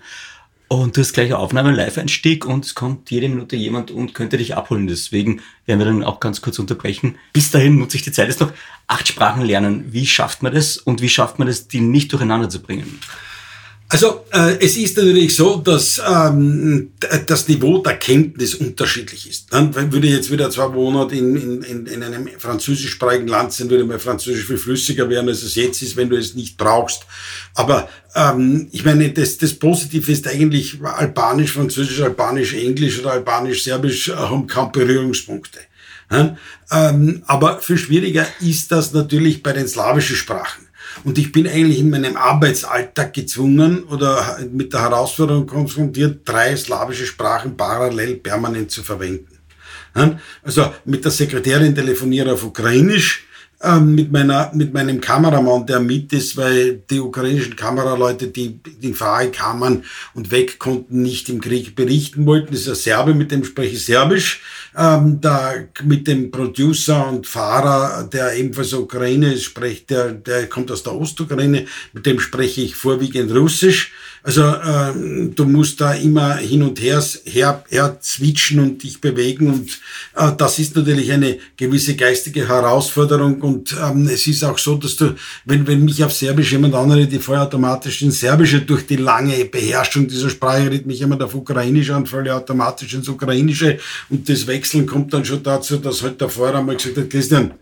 [0.69, 4.39] und du hast gleich eine Aufnahme, Live-Einstieg und es kommt jede Minute jemand und könnte
[4.39, 4.87] dich abholen.
[4.87, 7.17] Deswegen werden wir dann auch ganz kurz unterbrechen.
[7.35, 8.53] Bis dahin nutze ich die Zeit jetzt noch.
[8.87, 9.93] Acht Sprachen lernen.
[9.93, 12.99] Wie schafft man das und wie schafft man das, die nicht durcheinander zu bringen?
[13.91, 16.93] Also äh, es ist natürlich so, dass ähm,
[17.27, 19.51] das Niveau der Kenntnis unterschiedlich ist.
[19.51, 23.85] Dann würde ich jetzt wieder zwei Monate in, in, in einem französischsprachigen Land sein, würde
[23.85, 27.07] mein Französisch viel flüssiger werden, als es jetzt ist, wenn du es nicht brauchst.
[27.55, 33.65] Aber ähm, ich meine, das, das Positive ist eigentlich Albanisch, Französisch, Albanisch, Englisch oder Albanisch,
[33.65, 35.61] Serbisch äh, haben kaum Berührungspunkte.
[36.11, 40.68] Ähm, aber viel schwieriger ist das natürlich bei den slawischen Sprachen.
[41.05, 47.07] Und ich bin eigentlich in meinem Arbeitsalltag gezwungen oder mit der Herausforderung konfrontiert, drei slawische
[47.07, 49.39] Sprachen parallel permanent zu verwenden.
[50.43, 53.28] Also mit der Sekretärin telefoniere auf Ukrainisch,
[53.63, 58.95] ähm, mit meiner, mit meinem Kameramann, der mit ist, weil die ukrainischen Kameraleute, die in
[58.95, 62.53] Frage kamen und weg konnten, nicht im Krieg berichten wollten.
[62.53, 64.43] Das ist ein Serbe, mit dem spreche ich Serbisch.
[64.77, 70.71] Ähm, da mit dem Producer und Fahrer, der ebenfalls Ukraine ist, spricht, der, der kommt
[70.71, 73.93] aus der Ostukraine, mit dem spreche ich vorwiegend Russisch.
[74.29, 74.93] Also äh,
[75.35, 79.81] du musst da immer hin und her, her, her zwitschen und dich bewegen und
[80.17, 84.97] äh, das ist natürlich eine gewisse geistige Herausforderung und ähm, es ist auch so, dass
[84.97, 85.15] du,
[85.47, 89.47] wenn, wenn mich auf Serbisch jemand anredet, die vorher automatisch in Serbische durch die lange
[89.47, 93.79] Beherrschung dieser Sprache redet mich jemand auf Ukrainisch an, falle automatisch ins Ukrainische
[94.11, 97.55] und das Wechseln kommt dann schon dazu, dass halt der Vorher einmal gesagt hat, Christian,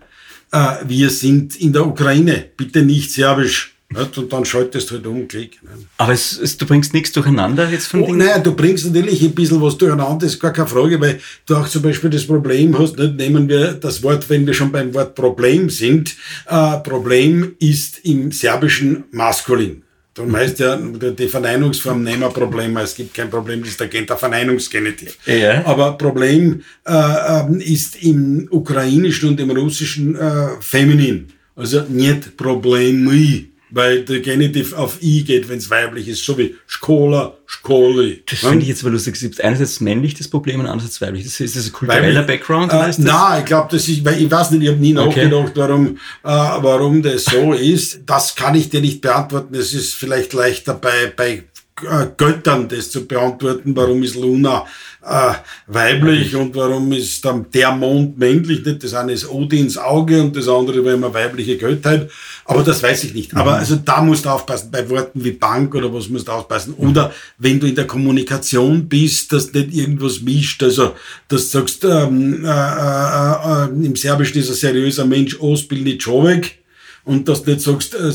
[0.51, 3.76] äh, wir sind in der Ukraine, bitte nicht Serbisch.
[3.95, 5.61] Und dann schaltest du halt um, klick.
[5.97, 8.19] Aber es, es, du bringst nichts durcheinander jetzt von oh, Dingen?
[8.19, 11.69] Naja, du bringst natürlich ein bisschen was durcheinander, ist gar keine Frage, weil du auch
[11.69, 13.17] zum Beispiel das Problem hast, nicht?
[13.17, 18.33] nehmen wir das Wort, wenn wir schon beim Wort Problem sind, äh, Problem ist im
[18.33, 19.83] Serbischen maskulin.
[20.15, 23.89] Darum heißt ja die Verneinungsform nehmen wir Problem, es gibt kein Problem, das ist der,
[23.89, 25.19] der Verneinungsgenitiv.
[25.27, 25.65] Ja.
[25.67, 31.29] Aber Problem äh, ähm, ist im Ukrainischen und im Russischen äh, feminin.
[31.55, 36.57] Also nicht Problemi weil der Genitiv auf I geht, wenn es weiblich ist, so wie
[36.69, 38.23] Skola, Skoli.
[38.29, 39.15] Das finde ich jetzt aber lustig.
[39.15, 41.25] Es gibt einerseits männlich das Problem und andererseits weiblich.
[41.25, 42.73] Das ist das ein kultureller weiblich, Background?
[42.73, 45.29] Äh, nein, ich glaube, das ist, weil ich weiß nicht, ich habe nie okay.
[45.29, 48.01] nachgedacht, warum, äh, warum das so ist.
[48.07, 49.55] Das kann ich dir nicht beantworten.
[49.55, 51.45] Es ist vielleicht leichter bei, bei
[51.77, 54.65] Göttern das zu beantworten, warum ist Luna
[55.07, 55.35] äh,
[55.67, 58.65] weiblich und warum ist dann der Mond männlich.
[58.65, 58.83] Nicht?
[58.83, 62.11] Das eine ist Odins Auge und das andere wäre immer weibliche Göttheit.
[62.47, 63.37] Aber das weiß ich nicht.
[63.37, 63.59] Aber mhm.
[63.59, 66.75] also da musst du aufpassen, bei Worten wie Bank oder was musst du aufpassen.
[66.75, 70.63] Oder wenn du in der Kommunikation bist, dass nicht irgendwas mischt.
[70.63, 70.95] Also,
[71.29, 76.01] dass du sagst, ähm, äh, äh, äh, im Serbischen ist ein seriöser Mensch Osbil nicht
[76.01, 76.59] Čovek
[77.05, 78.13] und dass du nicht sagst, äh,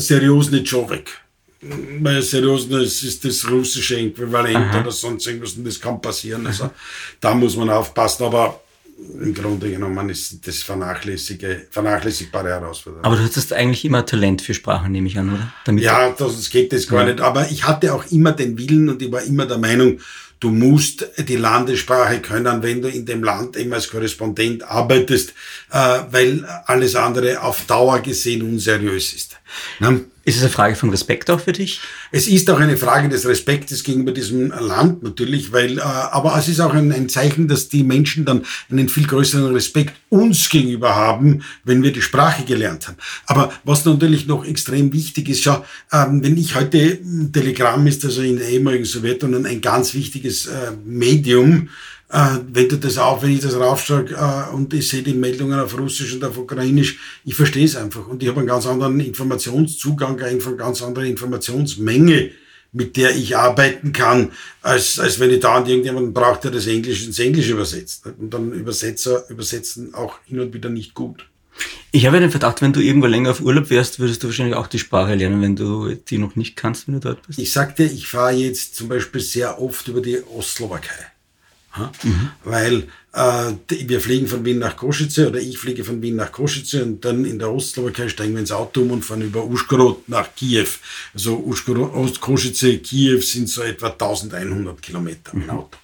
[1.62, 4.80] seriös nicht weil Seriosnes ist das russische Äquivalent Aha.
[4.80, 6.46] oder sonst irgendwas und das kann passieren.
[6.46, 6.70] Also
[7.20, 8.60] da muss man aufpassen, aber
[9.20, 13.04] im Grunde genommen ist das vernachlässige, vernachlässigbare Herausforderung.
[13.04, 15.52] Aber du hattest eigentlich immer Talent für Sprachen, nehme ich an, oder?
[15.64, 17.12] Damit ja, das geht das gar ja.
[17.12, 17.20] nicht.
[17.20, 19.98] Aber ich hatte auch immer den Willen und ich war immer der Meinung,
[20.38, 25.30] du musst die Landessprache können, wenn du in dem Land eben als Korrespondent arbeitest,
[25.70, 29.38] äh, weil alles andere auf Dauer gesehen unseriös ist.
[30.24, 31.80] Ist es eine Frage von Respekt auch für dich?
[32.12, 36.46] Es ist auch eine Frage des Respektes gegenüber diesem Land natürlich, weil, äh, aber es
[36.46, 40.94] ist auch ein, ein, Zeichen, dass die Menschen dann einen viel größeren Respekt uns gegenüber
[40.94, 42.98] haben, wenn wir die Sprache gelernt haben.
[43.26, 47.00] Aber was natürlich noch extrem wichtig ist, schau, ähm, wenn ich heute
[47.32, 51.68] Telegram ist also in der ehemaligen Sowjetunion ein ganz wichtiges äh, Medium,
[52.12, 55.58] äh, wenn du das auch, wenn ich das raufschlage äh, und ich sehe die Meldungen
[55.58, 59.00] auf Russisch und auf Ukrainisch, ich verstehe es einfach und ich habe einen ganz anderen
[59.00, 62.30] Informationszugang, eine ganz andere Informationsmenge,
[62.72, 66.66] mit der ich arbeiten kann, als, als wenn ich da an irgendjemanden brauche, der das
[66.66, 68.06] Englisch ins Englische übersetzt.
[68.18, 71.26] Und dann Übersetzer übersetzen auch hin und wieder nicht gut.
[71.92, 74.66] Ich habe den Verdacht, wenn du irgendwo länger auf Urlaub wärst, würdest du wahrscheinlich auch
[74.66, 77.38] die Sprache lernen, wenn du die noch nicht kannst, wenn du dort bist.
[77.38, 81.11] Ich sagte, ich fahre jetzt zum Beispiel sehr oft über die Ostslowakei.
[82.02, 82.30] Mhm.
[82.44, 86.82] Weil äh, wir fliegen von Wien nach Kosice oder ich fliege von Wien nach Kosice
[86.82, 90.34] und dann in der Ostslowakei steigen wir ins Auto um und fahren über Uschgorod nach
[90.34, 90.68] Kiew.
[91.14, 95.42] Also Uschgorod, Ostkosice, Kiew sind so etwa 1100 Kilometer mhm.
[95.42, 95.78] im Auto.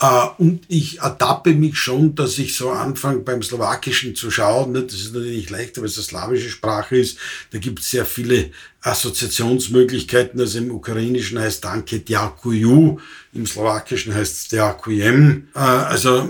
[0.00, 4.74] Äh, und ich ertappe mich schon, dass ich so anfange beim Slowakischen zu schauen.
[4.74, 7.18] Das ist natürlich nicht leicht, weil es eine slawische Sprache ist.
[7.50, 8.50] Da gibt es sehr viele
[8.82, 10.40] Assoziationsmöglichkeiten.
[10.40, 12.98] Also im Ukrainischen heißt Danke Diakuju,
[13.34, 15.48] im Slowakischen heißt es Diakujem.
[15.54, 16.28] Äh, also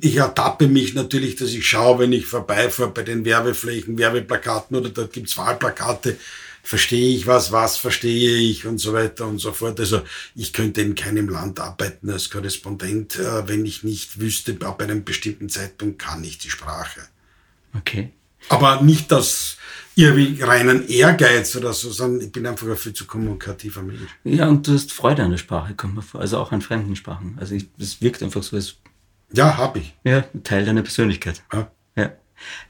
[0.00, 4.90] ich ertappe mich natürlich, dass ich schaue, wenn ich vorbeifahre bei den Werbeflächen, Werbeplakaten oder
[4.90, 6.16] dort gibt's Wahlplakate,
[6.66, 9.78] verstehe ich was, was verstehe ich und so weiter und so fort.
[9.78, 10.02] Also
[10.34, 15.04] ich könnte in keinem Land arbeiten als Korrespondent, äh, wenn ich nicht wüsste, ab einem
[15.04, 17.02] bestimmten Zeitpunkt kann ich die Sprache.
[17.72, 18.10] Okay.
[18.48, 19.58] Aber nicht aus
[19.94, 24.10] irgendwie reinen Ehrgeiz oder so, sondern ich bin einfach ein viel zu kommunikativer Mensch.
[24.24, 26.20] Ja, und du hast Freude an der Sprache, kommt mir vor.
[26.20, 27.36] Also auch an fremden Sprachen.
[27.40, 28.74] Also es wirkt einfach so als.
[29.32, 29.94] Ja, habe ich.
[30.02, 31.42] Ja, Teil deiner Persönlichkeit.
[31.52, 31.70] Ja.
[31.94, 32.12] ja.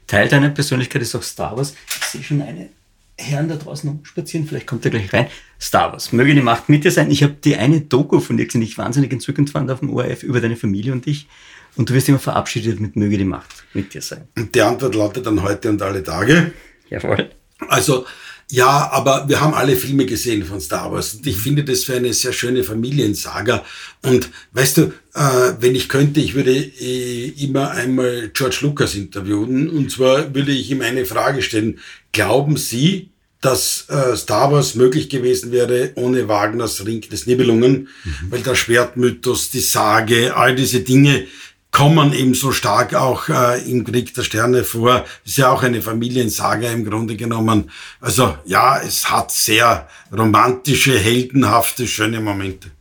[0.05, 1.73] Teil deiner Persönlichkeit ist auch Star Wars.
[1.99, 2.69] Ich sehe schon eine
[3.17, 5.27] Herren da draußen umspazieren, vielleicht kommt er gleich rein.
[5.59, 7.09] Star Wars, möge die Macht mit dir sein.
[7.09, 9.89] Ich habe die eine Doku von dir gesehen, die ich wahnsinnig entzückend fand auf dem
[9.89, 11.27] ORF über deine Familie und dich.
[11.75, 14.27] Und du wirst immer verabschiedet mit möge die Macht mit dir sein.
[14.37, 16.53] Und die Antwort lautet dann heute und alle Tage.
[16.89, 17.29] Jawohl.
[17.67, 18.05] Also,
[18.49, 21.95] ja, aber wir haben alle Filme gesehen von Star Wars und ich finde das für
[21.95, 23.65] eine sehr schöne Familiensaga.
[24.03, 24.81] Und weißt du,
[25.13, 30.53] äh, wenn ich könnte, ich würde äh, immer einmal George Lucas interviewen und zwar würde
[30.53, 31.79] ich ihm eine Frage stellen.
[32.13, 33.09] Glauben Sie,
[33.41, 37.89] dass äh, Star Wars möglich gewesen wäre ohne Wagners Ring des Nibelungen?
[38.03, 38.31] Mhm.
[38.31, 41.25] Weil der Schwertmythos, die Sage, all diese Dinge,
[41.71, 45.05] kommen eben so stark auch äh, im Krieg der Sterne vor.
[45.25, 47.69] Ist ja auch eine Familiensaga im Grunde genommen.
[47.99, 52.71] Also ja, es hat sehr romantische, heldenhafte, schöne Momente.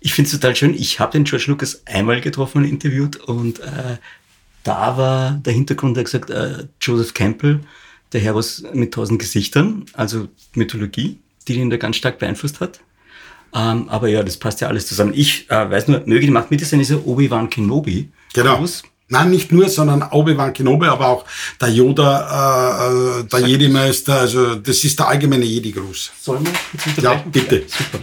[0.00, 0.74] Ich finde es total schön.
[0.74, 3.98] Ich habe den George Lucas einmal getroffen und interviewt und äh,
[4.64, 7.60] da war der Hintergrund, der gesagt, äh, Joseph Campbell,
[8.12, 11.18] der Herr was mit tausend Gesichtern, also Mythologie,
[11.48, 12.80] die ihn da ganz stark beeinflusst hat.
[13.54, 15.12] Ähm, aber ja, das passt ja alles zusammen.
[15.14, 18.10] Ich äh, weiß nur, möge die Macht mit ist ja Obi-Wan Kenobi.
[18.32, 18.56] Genau.
[18.56, 18.82] Groß.
[19.08, 21.24] Nein, nicht nur, sondern Obi-Wan Kenobi, aber auch
[21.60, 26.12] der Yoda, äh, der Jedi-Meister, also das ist der allgemeine Jedi-Gruß.
[26.18, 27.56] Sollen wir jetzt Ja, bitte.
[27.56, 27.98] Ja, super.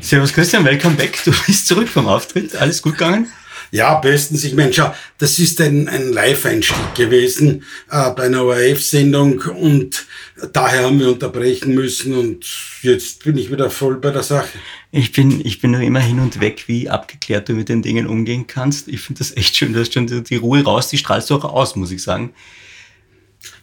[0.00, 1.18] Servus Christian, welcome back.
[1.24, 2.54] Du bist zurück vom Auftritt.
[2.54, 3.26] Alles gut gegangen?
[3.74, 4.44] Ja, bestens.
[4.44, 10.06] Ich meine, schau, das ist ein, ein Live-Einstieg gewesen äh, bei einer ORF-Sendung und
[10.52, 12.46] daher haben wir unterbrechen müssen und
[12.82, 14.58] jetzt bin ich wieder voll bei der Sache.
[14.92, 18.06] Ich bin, ich bin noch immer hin und weg, wie abgeklärt du mit den Dingen
[18.06, 18.86] umgehen kannst.
[18.86, 19.72] Ich finde das echt schön.
[19.72, 22.32] Du hast schon die Ruhe raus, die strahlst du auch aus, muss ich sagen.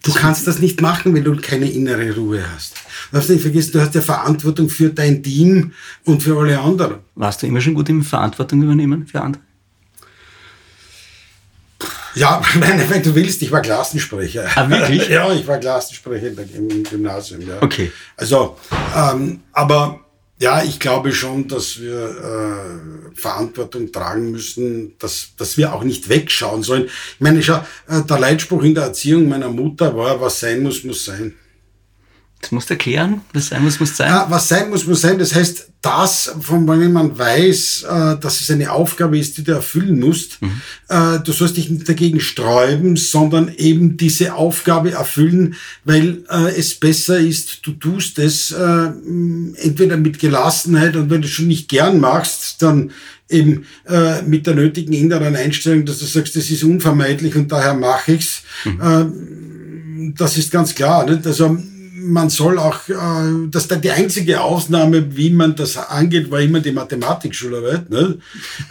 [0.03, 2.73] Du kannst das nicht machen, wenn du keine innere Ruhe hast.
[3.11, 5.71] Du darfst nicht vergessen, du hast ja Verantwortung für dein Team
[6.03, 6.97] und für alle anderen.
[7.15, 9.41] Warst du immer schon gut im Verantwortung übernehmen für andere?
[12.15, 14.47] Ja, nein, wenn du willst, ich war Klassensprecher.
[14.55, 15.07] Ah, wirklich?
[15.09, 17.41] ja, ich war Klassensprecher im Gymnasium.
[17.41, 17.61] Ja.
[17.61, 17.91] Okay.
[18.17, 18.57] Also,
[18.95, 20.01] ähm, aber
[20.39, 26.09] ja, ich glaube schon, dass wir äh, Verantwortung tragen müssen, dass, dass wir auch nicht
[26.09, 26.85] wegschauen sollen.
[26.85, 30.83] Ich meine, schau, äh, der Leitspruch in der Erziehung meiner Mutter war, was sein muss,
[30.83, 31.35] muss sein.
[32.41, 34.09] Das musst du erklären, was sein muss, muss sein.
[34.09, 35.19] Ja, was sein muss, muss sein.
[35.19, 39.51] Das heißt, das, von dem man weiß, äh, dass es eine Aufgabe ist, die du
[39.51, 40.61] erfüllen musst, mhm.
[40.89, 46.75] äh, du sollst dich nicht dagegen sträuben, sondern eben diese Aufgabe erfüllen, weil äh, es
[46.75, 51.99] besser ist, du tust es entweder mit Gelassenheit und wenn du es schon nicht gern
[51.99, 52.91] machst, dann
[53.31, 57.73] eben äh, mit der nötigen inneren Einstellung, dass du sagst, das ist unvermeidlich und daher
[57.73, 58.43] mache ich's.
[58.65, 58.81] Mhm.
[58.81, 61.09] Äh, das ist ganz klar.
[61.09, 61.25] Nicht?
[61.25, 61.57] Also
[62.03, 66.59] man soll auch, äh, dass da die einzige Ausnahme, wie man das angeht, war immer
[66.59, 67.89] die Mathematikschularbeit.
[67.89, 68.17] Ne?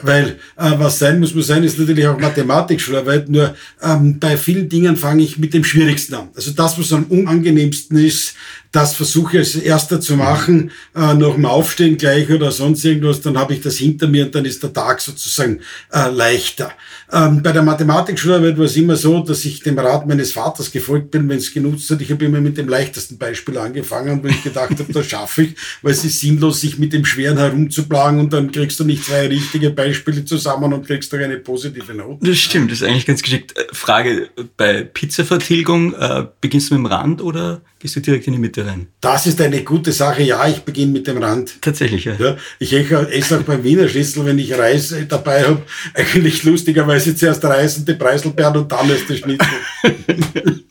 [0.02, 3.28] Weil äh, was sein muss, muss sein, ist natürlich auch Mathematikschularbeit.
[3.28, 6.28] Nur ähm, bei vielen Dingen fange ich mit dem Schwierigsten an.
[6.34, 8.34] Also das, was am unangenehmsten ist,
[8.72, 13.20] das versuche ich als erster zu machen, äh, nach dem Aufstehen gleich oder sonst irgendwas,
[13.20, 15.60] dann habe ich das hinter mir und dann ist der Tag sozusagen
[15.92, 16.72] äh, leichter.
[17.12, 21.10] Ähm, bei der Mathematikschularbeit war es immer so, dass ich dem Rat meines Vaters gefolgt
[21.10, 22.00] bin, wenn es genutzt hat.
[22.00, 25.56] Ich habe immer mit dem leichtesten Beispiel angefangen, wo ich gedacht habe, das schaffe ich,
[25.82, 29.26] weil es ist sinnlos, sich mit dem Schweren herumzuplagen und dann kriegst du nicht zwei
[29.26, 32.24] richtige Beispiele zusammen und kriegst doch eine positive Note.
[32.24, 33.58] Das stimmt, das ist eigentlich ganz geschickt.
[33.58, 38.34] Äh, Frage, bei Pizzavertilgung, äh, beginnst du mit dem Rand oder gehst du direkt in
[38.34, 38.86] die Mitte rein?
[39.00, 40.22] Das ist eine gute Sache.
[40.22, 41.60] Ja, ich beginne mit dem Rand.
[41.60, 42.14] Tatsächlich, ja.
[42.14, 45.62] ja ich esse auch beim Wiener Schlüssel, wenn ich Reis dabei habe,
[45.94, 49.48] eigentlich lustigerweise zuerst Reis und die Preiselbeeren und dann ist der Schnitzel.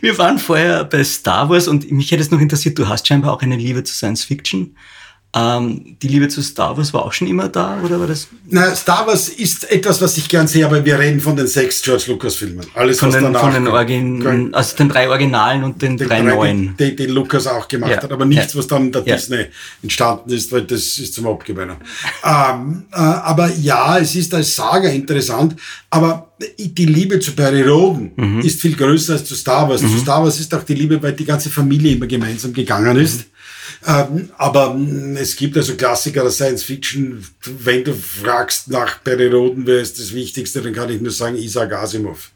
[0.00, 3.32] Wir waren vorher bei Star Wars und mich hätte es noch interessiert, du hast scheinbar
[3.32, 4.76] auch eine Liebe zu Science Fiction.
[5.38, 8.26] Ähm, die Liebe zu Star Wars war auch schon immer da, oder war das?
[8.46, 11.82] Na, Star Wars ist etwas, was ich gern sehe, aber wir reden von den sechs
[11.82, 12.64] George Lucas Filmen.
[12.72, 16.22] Alles, von was den, von den, Origin, also den drei Originalen und den, den drei,
[16.22, 16.74] drei, neuen.
[16.78, 18.02] Die, die Lucas auch gemacht ja.
[18.02, 18.58] hat, aber nichts, ja.
[18.58, 19.16] was dann der ja.
[19.16, 19.44] Disney
[19.82, 21.76] entstanden ist, weil das ist zum Abgewöhnen.
[22.24, 25.54] ähm, äh, aber ja, es ist als Saga interessant,
[25.90, 28.40] aber die Liebe zu Perry Roden mhm.
[28.40, 29.82] ist viel größer als zu Star Wars.
[29.82, 29.90] Mhm.
[29.90, 33.18] Zu Star Wars ist auch die Liebe, weil die ganze Familie immer gemeinsam gegangen ist.
[33.18, 33.35] Mhm.
[33.86, 37.26] Ähm, aber mm, es gibt also Klassiker der Science Fiction.
[37.44, 41.36] Wenn du fragst nach Perry Roden, wer ist das Wichtigste, dann kann ich nur sagen
[41.36, 42.30] Isaac Asimov.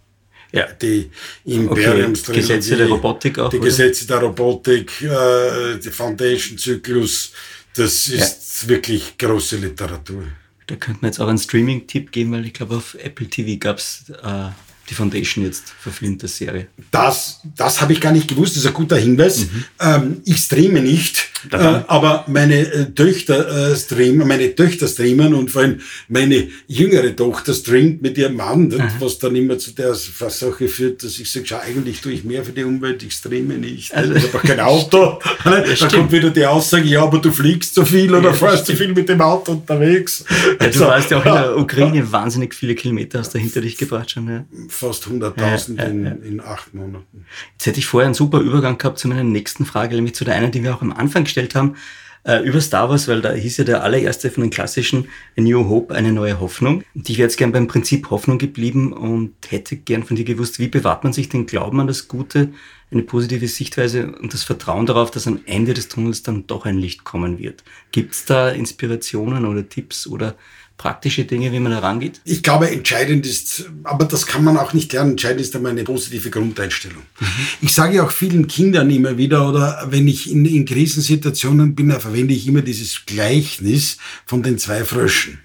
[0.53, 0.67] Ja.
[0.81, 1.11] Die
[1.45, 2.41] Imperiums okay.
[2.41, 3.51] Gesetze der Robotik auch.
[3.51, 3.67] Die oder?
[3.67, 7.33] Gesetze der Robotik, äh, die Foundation-Zyklus,
[7.77, 8.69] das ist ja.
[8.69, 10.25] wirklich große Literatur.
[10.67, 13.79] Da könnte man jetzt auch einen Streaming-Tipp geben, weil ich glaube, auf Apple TV gab
[13.79, 14.49] es äh,
[14.91, 16.67] die Foundation jetzt verfilmte Serie.
[16.91, 19.41] Das, das habe ich gar nicht gewusst, das ist ein guter Hinweis.
[19.41, 19.65] Mhm.
[19.81, 25.51] Ähm, ich streame nicht, äh, aber meine äh, Töchter äh, streamen, meine Töchter streamen und
[25.51, 28.83] vor allem meine jüngere Tochter streamt mit ihrem Mann, mhm.
[28.99, 32.45] was dann immer zu der Sache führt, dass ich sage, schau, eigentlich tue ich mehr
[32.45, 33.95] für die Umwelt, ich streame nicht.
[33.95, 35.21] Also, ich habe auch kein Auto.
[35.45, 35.93] da stimmt.
[35.93, 38.93] kommt wieder die Aussage, ja, aber du fliegst zu viel oder ja, fährst zu viel
[38.93, 40.25] mit dem Auto unterwegs.
[40.29, 43.61] Ja, du also, warst ja auch in der Ukraine wahnsinnig viele Kilometer hast du hinter
[43.61, 44.29] dich gebracht schon.
[44.29, 44.45] Ja.
[44.81, 47.27] Fast 100.000 ja, in, in acht Monaten.
[47.53, 50.35] Jetzt hätte ich vorher einen super Übergang gehabt zu meiner nächsten Frage, nämlich zu der
[50.35, 51.77] einen, die wir auch am Anfang gestellt haben,
[52.25, 55.09] äh, über Star Wars, weil da hieß ja der allererste von den klassischen
[55.39, 56.83] A New Hope, eine neue Hoffnung.
[56.95, 60.59] Und ich wäre jetzt gern beim Prinzip Hoffnung geblieben und hätte gern von dir gewusst,
[60.59, 62.51] wie bewahrt man sich den Glauben an das Gute,
[62.91, 66.77] eine positive Sichtweise und das Vertrauen darauf, dass am Ende des Tunnels dann doch ein
[66.77, 67.63] Licht kommen wird.
[67.93, 70.37] Gibt es da Inspirationen oder Tipps oder
[70.81, 72.23] praktische Dinge, wie man da rangeht?
[72.25, 75.85] Ich glaube, entscheidend ist, aber das kann man auch nicht lernen, entscheidend ist einmal eine
[75.85, 77.03] positive Grundeinstellung.
[77.21, 77.27] Mhm.
[77.61, 82.01] Ich sage auch vielen Kindern immer wieder, oder wenn ich in, in Krisensituationen bin, da
[82.01, 85.41] verwende ich immer dieses Gleichnis von den zwei Fröschen.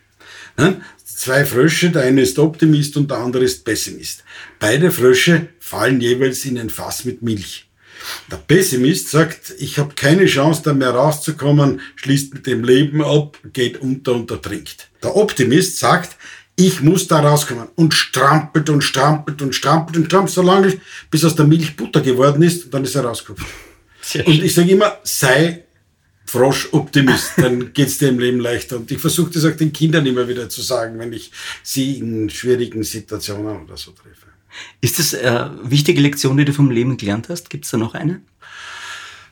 [0.57, 0.79] Ne?
[1.03, 4.23] Zwei Frösche, der eine ist Optimist und der andere ist Pessimist.
[4.59, 7.64] Beide Frösche fallen jeweils in ein Fass mit Milch.
[8.31, 13.37] Der Pessimist sagt, ich habe keine Chance, da mehr rauszukommen, schließt mit dem Leben ab,
[13.53, 14.89] geht unter und ertrinkt.
[15.03, 16.17] Der Optimist sagt,
[16.55, 20.79] ich muss da rauskommen und strampelt und strampelt und strampelt und strampelt so lange,
[21.11, 23.51] bis aus der Milch Butter geworden ist und dann ist er rausgekommen.
[24.25, 25.65] Und ich sage immer, sei
[26.25, 28.77] Frosch-Optimist, dann geht's dir im Leben leichter.
[28.77, 31.31] Und ich versuche das auch den Kindern immer wieder zu sagen, wenn ich
[31.63, 34.24] sie in schwierigen Situationen oder so treffe.
[34.81, 37.49] Ist das eine wichtige Lektion, die du vom Leben gelernt hast?
[37.49, 38.21] Gibt es da noch eine?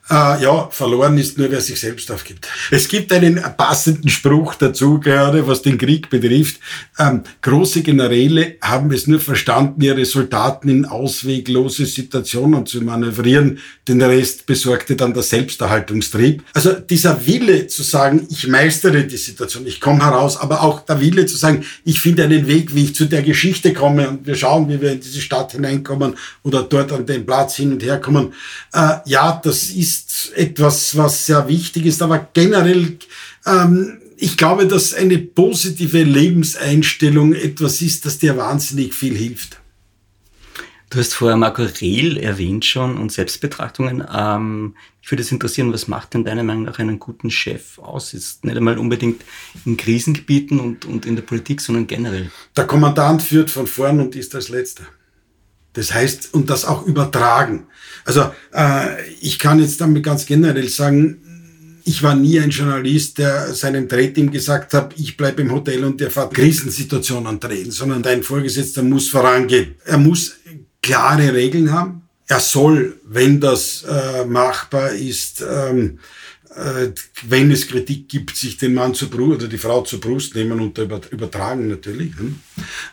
[0.10, 2.50] Äh, ja, verloren ist nur, wer sich selbst aufgibt.
[2.72, 6.60] Es gibt einen passenden Spruch dazu, gerade was den Krieg betrifft.
[7.00, 13.60] Ähm, große Generäle haben es nur verstanden, ihre Soldaten in ausweglose Situationen zu manövrieren.
[13.88, 16.44] Den Rest besorgte dann der Selbsterhaltungstrieb.
[16.54, 21.00] Also dieser Wille zu sagen, ich meistere die Situation, ich komme heraus, aber auch der
[21.00, 24.36] Wille zu sagen, ich finde einen Weg, wie ich zu der Geschichte komme und wir
[24.36, 28.02] schauen, wie wir in diese Stadt hineinkommen oder dort an den Platz hin und her
[28.02, 28.34] kommen.
[28.74, 32.98] Äh, ja, das ist ist etwas, was sehr wichtig ist, aber generell,
[33.46, 39.60] ähm, ich glaube, dass eine positive Lebenseinstellung etwas ist, das dir wahnsinnig viel hilft.
[40.90, 44.04] Du hast vorher Marco Rehl erwähnt schon und Selbstbetrachtungen.
[44.14, 48.14] Ähm, ich würde es interessieren, was macht denn deiner Meinung nach einen guten Chef aus?
[48.14, 49.24] Ist nicht einmal unbedingt
[49.66, 52.32] in Krisengebieten und, und in der Politik, sondern generell.
[52.56, 54.84] Der Kommandant führt von vorn und ist als Letzter.
[55.74, 57.68] Das heißt, und das auch übertragen.
[58.06, 61.20] Also äh, ich kann jetzt damit ganz generell sagen,
[61.86, 66.00] ich war nie ein Journalist, der seinem Drehteam gesagt hat, ich bleibe im Hotel und
[66.00, 69.76] der fährt Krisensituationen drehen, sondern dein Vorgesetzter muss vorangehen.
[69.84, 70.38] Er muss
[70.82, 72.04] klare Regeln haben.
[72.28, 76.02] Er soll, wenn das äh, machbar ist, ähm, äh,
[77.28, 80.60] wenn es Kritik gibt, sich den Mann zur Brust oder die Frau zur Brust nehmen
[80.60, 82.40] und übertragen natürlich, hm?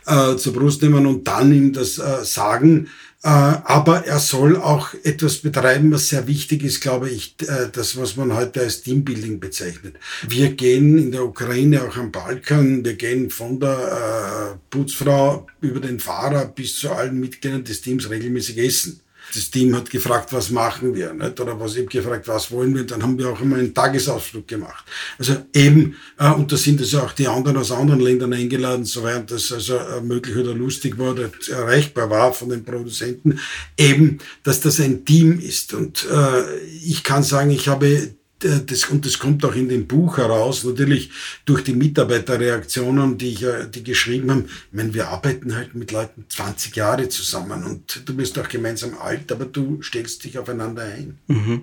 [0.06, 2.88] äh, zur Brust nehmen und dann ihm das äh, sagen.
[3.22, 7.98] Äh, aber er soll auch etwas betreiben, was sehr wichtig ist, glaube ich, äh, das,
[7.98, 9.96] was man heute als Teambuilding bezeichnet.
[10.26, 15.80] Wir gehen in der Ukraine, auch am Balkan, wir gehen von der äh, Putzfrau über
[15.80, 19.02] den Fahrer bis zu allen Mitgliedern des Teams regelmäßig essen
[19.34, 21.40] das Team hat gefragt, was machen wir, nicht?
[21.40, 24.84] oder was eben gefragt, was wollen wir, dann haben wir auch immer einen Tagesausflug gemacht.
[25.18, 29.30] Also eben, äh, und da sind also auch die anderen aus anderen Ländern eingeladen, soweit
[29.30, 33.38] das also äh, möglich oder lustig war oder erreichbar war von den Produzenten,
[33.76, 35.74] eben, dass das ein Team ist.
[35.74, 40.18] Und äh, ich kann sagen, ich habe das, und das kommt auch in dem Buch
[40.18, 41.10] heraus, natürlich
[41.44, 44.44] durch die Mitarbeiterreaktionen, die ich die geschrieben haben.
[44.46, 48.96] Ich meine, wir arbeiten halt mit Leuten 20 Jahre zusammen und du bist auch gemeinsam
[48.98, 51.18] alt, aber du stellst dich aufeinander ein.
[51.26, 51.62] Mhm.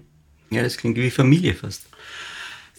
[0.49, 1.84] Ja, das klingt wie Familie fast.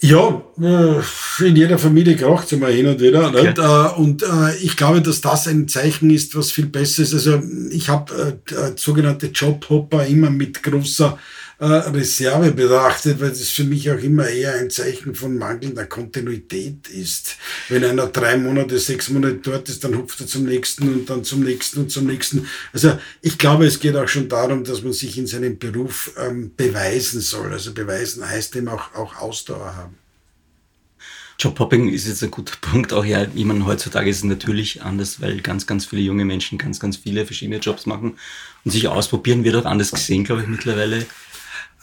[0.01, 3.29] Ja, äh, in jeder Familie kracht es immer hin und wieder.
[3.29, 3.53] Okay.
[3.57, 4.25] Äh, und
[4.63, 7.15] ich glaube, dass das ein Zeichen ist, was viel besser ist.
[7.15, 8.41] Also ich habe
[8.77, 11.19] sogenannte Jobhopper immer mit großer
[11.61, 16.89] äh, Reserve betrachtet, weil das für mich auch immer eher ein Zeichen von mangelnder Kontinuität
[16.89, 17.37] ist.
[17.69, 21.25] Wenn einer drei Monate, sechs Monate dort ist, dann hupft er zum nächsten und dann
[21.25, 22.47] zum nächsten und zum nächsten.
[22.73, 26.53] Also ich glaube, es geht auch schon darum, dass man sich in seinem Beruf ähm,
[26.57, 27.53] beweisen soll.
[27.53, 29.97] Also beweisen heißt eben auch, auch Ausdauer haben.
[31.41, 32.93] Jobhopping ist jetzt ein guter Punkt.
[32.93, 36.59] Auch ja, ich meine, heutzutage ist es natürlich anders, weil ganz, ganz viele junge Menschen
[36.59, 38.17] ganz, ganz viele verschiedene Jobs machen
[38.65, 41.07] und sich ausprobieren wird auch anders gesehen, glaube ich, mittlerweile.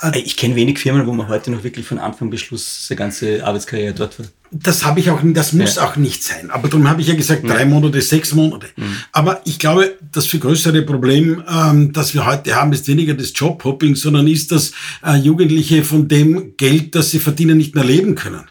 [0.02, 2.98] Äh, ich kenne wenig Firmen, wo man heute noch wirklich von Anfang bis Schluss seine
[2.98, 4.26] ganze Arbeitskarriere dort war.
[4.52, 5.86] Das habe ich auch, das muss ja.
[5.86, 6.50] auch nicht sein.
[6.50, 8.68] Aber darum habe ich ja gesagt, drei Monate, sechs Monate.
[8.76, 8.96] Mhm.
[9.12, 13.34] Aber ich glaube, das viel größere Problem, ähm, das wir heute haben, ist weniger das
[13.36, 14.72] Jobhopping, sondern ist, dass
[15.06, 18.46] äh, Jugendliche von dem Geld, das sie verdienen, nicht mehr leben können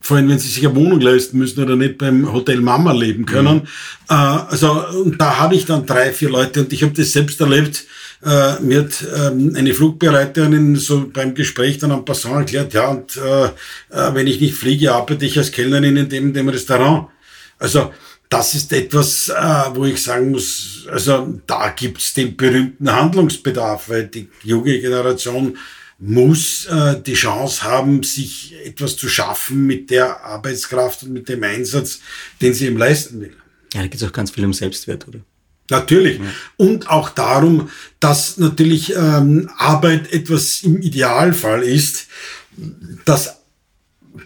[0.00, 3.26] vor allem wenn sie sich eine Wohnung leisten müssen oder nicht beim Hotel Mama leben
[3.26, 3.56] können.
[3.56, 3.62] Mhm.
[4.08, 7.40] Äh, also und da habe ich dann drei, vier Leute und ich habe das selbst
[7.40, 7.84] erlebt.
[8.24, 13.16] Äh, mir hat ähm, eine Flugbereiterin so beim Gespräch dann am Passant erklärt, ja, und
[13.16, 17.08] äh, äh, wenn ich nicht fliege, arbeite ich als Kellnerin in dem, dem Restaurant.
[17.58, 17.92] Also
[18.28, 24.06] das ist etwas, äh, wo ich sagen muss, also da gibt's den berühmten Handlungsbedarf, weil
[24.06, 25.56] die junge Generation
[26.00, 31.42] muss äh, die Chance haben, sich etwas zu schaffen mit der Arbeitskraft und mit dem
[31.42, 32.00] Einsatz,
[32.40, 33.36] den sie ihm leisten will.
[33.74, 35.20] Ja, da geht es auch ganz viel um Selbstwert, oder?
[35.68, 36.18] Natürlich.
[36.18, 36.24] Ja.
[36.56, 37.70] Und auch darum,
[38.00, 42.08] dass natürlich ähm, Arbeit etwas im Idealfall ist,
[43.04, 43.39] das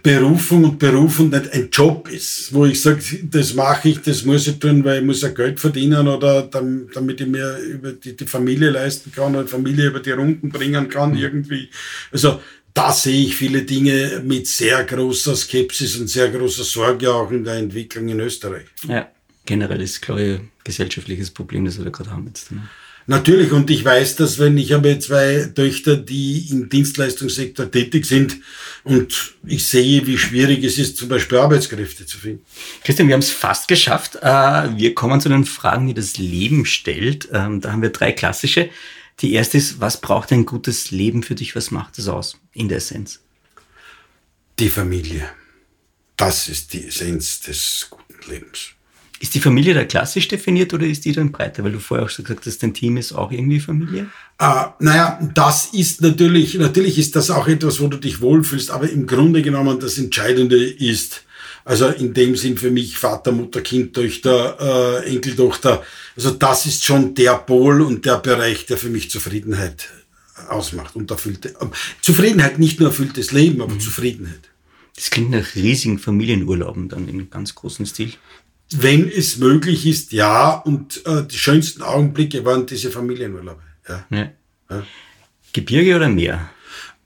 [0.04, 4.46] Berufung und Berufung nicht ein Job ist, wo ich sage, das mache ich, das muss
[4.46, 8.26] ich tun, weil ich muss ja Geld verdienen oder damit ich mir über die, die
[8.26, 11.16] Familie leisten kann oder die Familie über die Runden bringen kann mhm.
[11.16, 11.70] irgendwie.
[12.12, 12.38] Also
[12.74, 17.42] da sehe ich viele Dinge mit sehr großer Skepsis und sehr großer Sorge auch in
[17.42, 18.66] der Entwicklung in Österreich.
[18.86, 19.08] Ja,
[19.46, 22.52] generell ist, glaube ich, ein gesellschaftliches Problem, das wir da gerade haben jetzt.
[22.52, 22.68] Ne?
[23.06, 28.38] Natürlich, und ich weiß, dass wenn ich habe zwei Töchter, die im Dienstleistungssektor tätig sind
[28.82, 32.44] und ich sehe, wie schwierig es ist, zum Beispiel Arbeitskräfte zu finden.
[32.82, 34.16] Christian, wir haben es fast geschafft.
[34.16, 37.28] Äh, wir kommen zu den Fragen, die das Leben stellt.
[37.32, 38.70] Ähm, da haben wir drei klassische.
[39.20, 41.54] Die erste ist, was braucht ein gutes Leben für dich?
[41.54, 43.20] Was macht es aus in der Essenz?
[44.58, 45.28] Die Familie.
[46.16, 48.70] Das ist die Essenz des guten Lebens.
[49.20, 51.62] Ist die Familie da klassisch definiert oder ist die dann breiter?
[51.62, 54.08] Weil du vorher auch schon gesagt hast, dein Team ist auch irgendwie Familie?
[54.38, 58.90] Äh, naja, das ist natürlich, natürlich ist das auch etwas, wo du dich wohlfühlst, aber
[58.90, 61.22] im Grunde genommen das Entscheidende ist,
[61.64, 65.82] also in dem Sinn für mich Vater, Mutter, Kind, Töchter, äh, Enkeltochter.
[66.16, 69.88] Also das ist schon der Pol und der Bereich, der für mich Zufriedenheit
[70.48, 71.50] ausmacht und erfüllte.
[71.50, 71.66] Äh,
[72.02, 73.80] Zufriedenheit, nicht nur erfülltes Leben, aber mhm.
[73.80, 74.50] Zufriedenheit.
[74.96, 78.12] Das klingt nach riesigen Familienurlauben dann in ganz großen Stil
[78.72, 80.52] wenn es möglich ist, ja.
[80.52, 83.62] Und äh, die schönsten Augenblicke waren diese Familienurlaube.
[83.88, 84.06] Ja.
[84.10, 84.82] ja.
[85.52, 86.50] Gebirge oder Meer?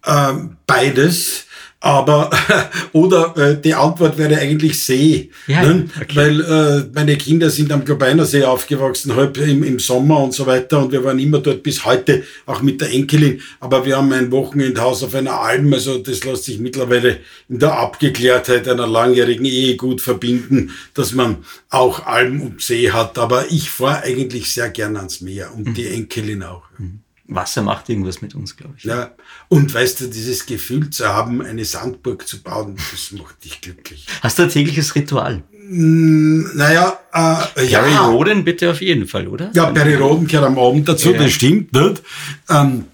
[0.07, 1.47] Ähm, beides.
[1.81, 2.29] Aber,
[2.93, 5.31] oder äh, die Antwort wäre eigentlich See.
[5.47, 5.89] Ja, ne?
[6.01, 6.17] okay.
[6.17, 10.45] Weil äh, meine Kinder sind am Globeiner See aufgewachsen, halb im, im Sommer und so
[10.47, 10.83] weiter.
[10.83, 13.41] Und wir waren immer dort bis heute, auch mit der Enkelin.
[13.61, 15.73] Aber wir haben ein Wochenendhaus auf einer Alm.
[15.73, 17.19] Also das lässt sich mittlerweile
[17.49, 23.19] in der Abgeklärtheit einer langjährigen Ehe gut verbinden, dass man auch Alm und See hat.
[23.19, 25.75] Aber ich fahre eigentlich sehr gern ans Meer und mhm.
[25.75, 26.65] die Enkelin auch.
[26.77, 27.03] Mhm.
[27.29, 28.85] Wasser macht irgendwas mit uns, glaube ich.
[28.85, 29.11] Ja,
[29.49, 34.07] und weißt du, dieses Gefühl zu haben, eine Sandburg zu bauen, das macht dich glücklich.
[34.23, 35.43] Hast du ein tägliches Ritual?
[35.69, 37.81] Mm, naja, äh, ja.
[37.81, 39.51] Perry Roden bitte auf jeden Fall, oder?
[39.55, 41.19] Ja, Perry Roden gehört am Abend dazu, ja.
[41.19, 42.03] das stimmt nicht.
[42.49, 42.87] Ähm,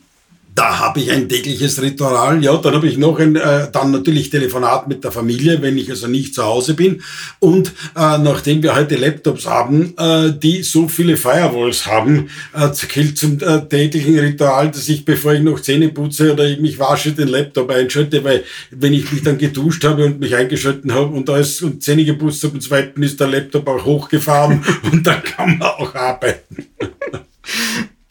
[0.54, 2.42] da habe ich ein tägliches Ritual.
[2.42, 5.90] Ja, dann habe ich noch ein, äh, dann natürlich Telefonat mit der Familie, wenn ich
[5.90, 7.02] also nicht zu Hause bin.
[7.40, 13.18] Und äh, nachdem wir heute Laptops haben, äh, die so viele Firewalls haben, äh, gilt
[13.18, 17.12] zum äh, täglichen Ritual, dass ich, bevor ich noch Zähne putze oder ich mich wasche,
[17.12, 21.28] den Laptop einschalte, weil wenn ich mich dann geduscht habe und mich eingeschalten habe und
[21.30, 25.58] alles und Zähne geputzt habe und zweiten ist der Laptop auch hochgefahren und dann kann
[25.58, 26.68] man auch arbeiten.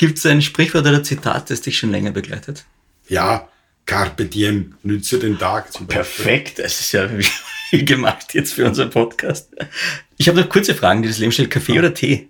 [0.03, 2.65] Gibt es ein Sprichwort oder Zitat, das dich schon länger begleitet?
[3.07, 3.47] Ja,
[3.85, 5.71] Carpe diem, nütze den Tag.
[5.71, 9.55] Zum Perfekt, das ist ja wie gemacht jetzt für unseren Podcast.
[10.17, 11.49] Ich habe noch kurze Fragen, die das Leben stellt.
[11.49, 12.27] Kaffee oder Tee?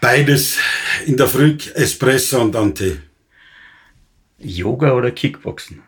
[0.00, 0.58] Beides.
[1.06, 2.96] In der Früh Espresso und dann Tee.
[4.38, 5.84] Yoga oder Kickboxen?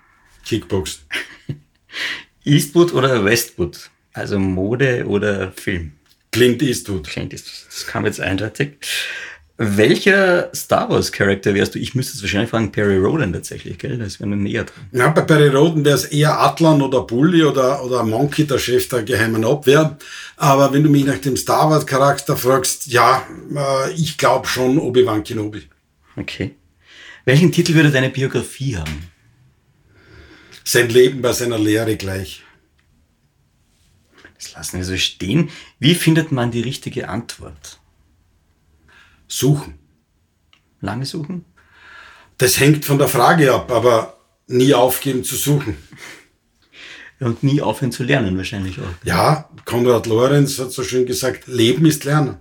[0.47, 1.01] Kickboxen.
[2.45, 3.91] Eastwood oder Westwood?
[4.12, 5.95] Also Mode oder Film?
[6.30, 7.09] Clint Eastwood.
[7.09, 7.66] Clint Eastwood.
[7.66, 8.76] Das kam jetzt eindeutig.
[9.65, 11.79] Welcher Star Wars Charakter wärst du?
[11.79, 13.97] Ich müsste es wahrscheinlich fragen, Perry Roden tatsächlich, gell?
[13.97, 14.89] Das wäre näher dran.
[14.91, 18.89] Ja, bei Perry Roden wäre es eher Atlan oder Bully oder, oder Monkey, der Chef
[18.89, 19.97] der geheimen Abwehr.
[20.37, 24.79] Aber wenn du mich nach dem Star Wars Charakter fragst, ja, äh, ich glaube schon
[24.79, 25.63] Obi-Wan Kenobi.
[26.17, 26.57] Okay.
[27.25, 29.13] Welchen Titel würde deine Biografie haben?
[30.65, 32.43] Sein Leben bei seiner Lehre gleich.
[34.35, 35.51] Das lassen wir so stehen.
[35.79, 37.79] Wie findet man die richtige Antwort?
[39.33, 39.78] Suchen.
[40.80, 41.45] Lange suchen?
[42.39, 45.76] Das hängt von der Frage ab, aber nie aufgeben zu suchen.
[47.20, 49.05] Und nie aufhören zu lernen, wahrscheinlich auch.
[49.05, 52.39] Ja, Konrad Lorenz hat so schön gesagt, Leben ist Lernen.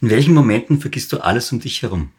[0.00, 2.12] In welchen Momenten vergisst du alles um dich herum?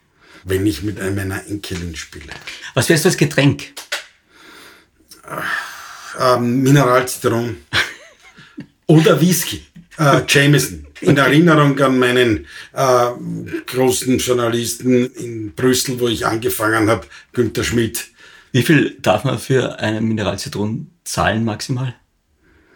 [0.43, 2.33] wenn ich mit meiner Enkelin spiele.
[2.73, 3.73] Was wärst du als Getränk?
[6.19, 7.57] Ähm, Mineralzitron
[8.87, 9.65] oder Whisky.
[9.97, 10.87] Äh, Jameson.
[11.01, 13.09] In Erinnerung an meinen äh,
[13.65, 18.07] großen Journalisten in Brüssel, wo ich angefangen habe, Günter Schmidt.
[18.51, 21.95] Wie viel darf man für einen Mineralzitron zahlen maximal?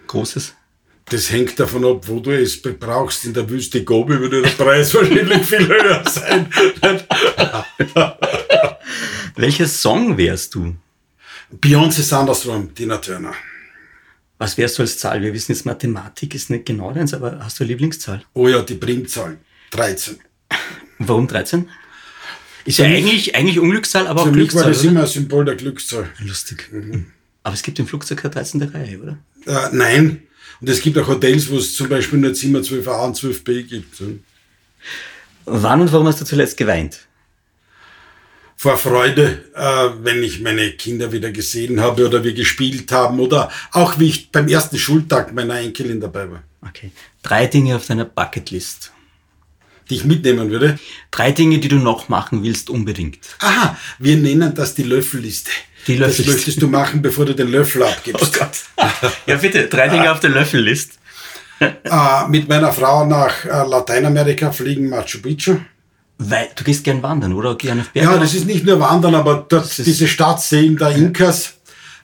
[0.07, 0.55] Großes?
[1.05, 3.25] Das hängt davon ab, wo du es brauchst.
[3.25, 6.47] In der Wüste Gobi würde der Preis wahrscheinlich viel höher sein.
[9.35, 10.75] Welcher Song wärst du?
[11.61, 13.35] Beyoncé Thunderstorm, Tina Turner.
[14.37, 15.21] Was wärst du als Zahl?
[15.21, 18.23] Wir wissen jetzt, Mathematik ist nicht genau deins, aber hast du eine Lieblingszahl?
[18.33, 19.37] Oh ja, die Primzahl.
[19.71, 20.19] 13.
[20.99, 21.69] Warum 13?
[22.65, 24.71] Ist ja eigentlich, eigentlich Unglückszahl, aber auch Für mich war Glückszahl.
[24.71, 24.89] das oder?
[24.91, 26.09] immer ein Symbol der Glückszahl.
[26.19, 26.69] Lustig.
[27.43, 28.61] Aber es gibt im Flugzeug keine 13.
[28.63, 29.17] Reihe, oder?
[29.45, 30.23] Äh, nein.
[30.59, 34.01] Und es gibt auch Hotels, wo es zum Beispiel nur Zimmer 12a und 12b gibt.
[35.45, 37.01] Wann und warum hast du zuletzt geweint?
[38.57, 43.51] Vor Freude, äh, wenn ich meine Kinder wieder gesehen habe oder wir gespielt haben oder
[43.73, 46.91] auch wie ich beim ersten Schultag meiner Enkelin dabei war, Okay.
[47.21, 48.91] Drei Dinge auf deiner Bucketlist.
[49.89, 50.79] die ich mitnehmen würde.
[51.11, 53.19] Drei Dinge, die du noch machen willst, unbedingt.
[53.39, 55.51] Aha, wir nennen das die Löffelliste.
[55.85, 56.31] Die Das Löffelliste.
[56.33, 58.33] möchtest du machen, bevor du den Löffel abgibst.
[58.39, 58.49] Gott.
[59.27, 60.93] ja, bitte, drei Dinge auf der Löffellist.
[61.59, 65.57] Äh, mit meiner Frau nach äh, Lateinamerika fliegen, Machu Picchu.
[66.17, 67.55] Weil, du gehst gern wandern, oder?
[67.55, 68.09] Gern auf Berge?
[68.09, 71.53] Ja, das ist nicht nur Wandern, aber dort ist- diese Stadt sehen der Inkas.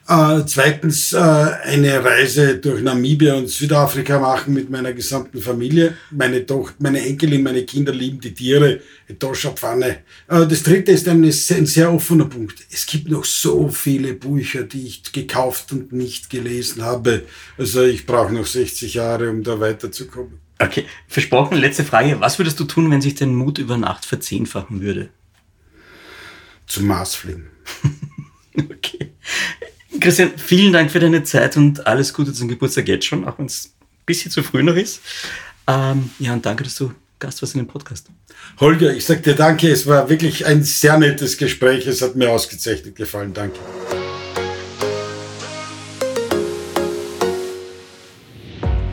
[0.08, 5.96] Äh, zweitens äh, eine Reise durch Namibia und Südafrika machen mit meiner gesamten Familie.
[6.10, 9.98] Meine Tochter, meine Enkelin, meine Kinder lieben die Tiere, Etosha-Pfanne.
[10.28, 12.58] Äh, das dritte ist ein, ist ein sehr offener Punkt.
[12.70, 17.22] Es gibt noch so viele Bücher, die ich gekauft und nicht gelesen habe.
[17.56, 20.41] Also ich brauche noch 60 Jahre, um da weiterzukommen.
[20.58, 22.20] Okay, versprochen, letzte Frage.
[22.20, 25.08] Was würdest du tun, wenn sich dein Mut über Nacht verzehnfachen würde?
[26.66, 27.48] Zum Mars fliegen.
[28.54, 29.12] Okay.
[29.98, 33.46] Christian, vielen Dank für deine Zeit und alles Gute zum Geburtstag jetzt schon, auch wenn
[33.46, 35.00] es ein bisschen zu früh noch ist.
[35.66, 38.08] Ähm, ja, und danke, dass du Gast warst in dem Podcast.
[38.58, 39.70] Holger, ich sag dir danke.
[39.70, 41.86] Es war wirklich ein sehr nettes Gespräch.
[41.86, 43.32] Es hat mir ausgezeichnet gefallen.
[43.32, 43.58] Danke.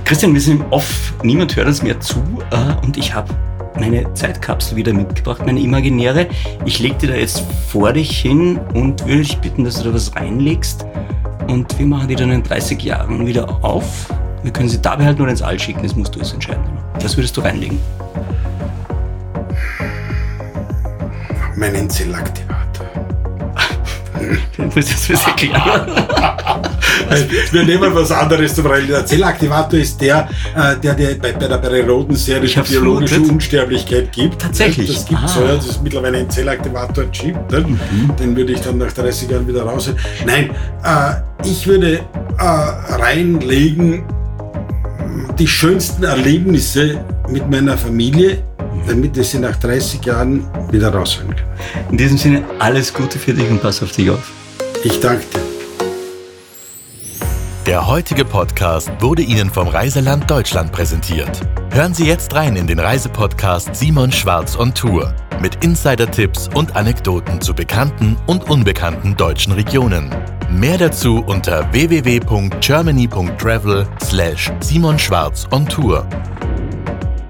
[0.09, 2.15] Christian, wir sind im Off, niemand hört uns mehr zu
[2.49, 3.31] äh, und ich habe
[3.79, 6.25] meine Zeitkapsel wieder mitgebracht, meine imaginäre.
[6.65, 9.93] Ich leg die da jetzt vor dich hin und würde dich bitten, dass du da
[9.93, 10.83] was reinlegst.
[11.47, 14.11] Und wir machen die dann in 30 Jahren wieder auf.
[14.41, 16.63] Wir können sie da behalten oder ins All schicken, das musst du es entscheiden.
[16.99, 17.77] Was würdest du reinlegen?
[21.55, 22.87] Meinen Zellaktivator.
[24.57, 26.78] Du musst das was erklären.
[27.51, 28.87] Wir nehmen was anderes zum Rein.
[28.87, 33.33] Der Zellaktivator ist der, äh, der dir bei, bei der Periodenserie Ich die biologische vermutet.
[33.33, 34.41] Unsterblichkeit gibt.
[34.41, 34.93] Tatsächlich?
[34.93, 35.27] Das gibt Ah.
[35.27, 37.35] so, ja, das ist mittlerweile ein Zellaktivator-Chip.
[37.51, 37.59] Ne?
[37.59, 38.15] Mhm.
[38.19, 39.89] Den würde ich dann nach 30 Jahren wieder raus.
[40.25, 40.51] Nein,
[40.83, 41.99] äh, ich würde
[42.37, 44.03] äh, reinlegen
[45.37, 48.39] die schönsten Erlebnisse mit meiner Familie,
[48.87, 51.45] damit ich sie nach 30 Jahren wieder rausholen kann.
[51.91, 54.31] In diesem Sinne, alles Gute für dich und pass auf dich auf.
[54.83, 55.48] Ich danke dir.
[57.69, 61.39] Der heutige Podcast wurde Ihnen vom Reiseland Deutschland präsentiert.
[61.69, 67.39] Hören Sie jetzt rein in den Reisepodcast Simon Schwarz on Tour mit Insider-Tipps und Anekdoten
[67.41, 70.09] zu bekannten und unbekannten deutschen Regionen.
[70.49, 76.07] Mehr dazu unter www.germany.travel slash Simon Schwarz on Tour.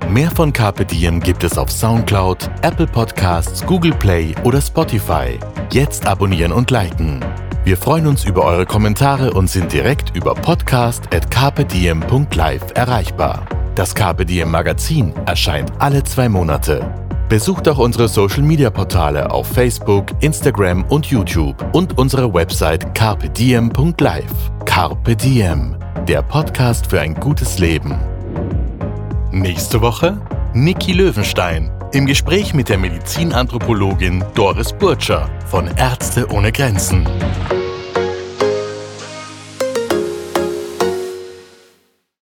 [0.08, 5.38] Mehr von Carpe Diem gibt es auf Soundcloud, Apple Podcasts, Google Play oder Spotify.
[5.70, 7.26] Jetzt abonnieren und liken.
[7.70, 13.46] Wir freuen uns über eure Kommentare und sind direkt über podcast.carpediem.live erreichbar.
[13.76, 16.92] Das Diem Magazin erscheint alle zwei Monate.
[17.30, 24.34] Besucht auch unsere Social Media Portale auf Facebook, Instagram und YouTube und unsere Website carpediem.live.
[24.66, 25.76] Carpe Diem,
[26.08, 28.00] der Podcast für ein gutes Leben.
[29.32, 30.20] Nächste Woche
[30.56, 37.08] Niki Löwenstein im Gespräch mit der Medizinanthropologin Doris Burtscher von Ärzte ohne Grenzen.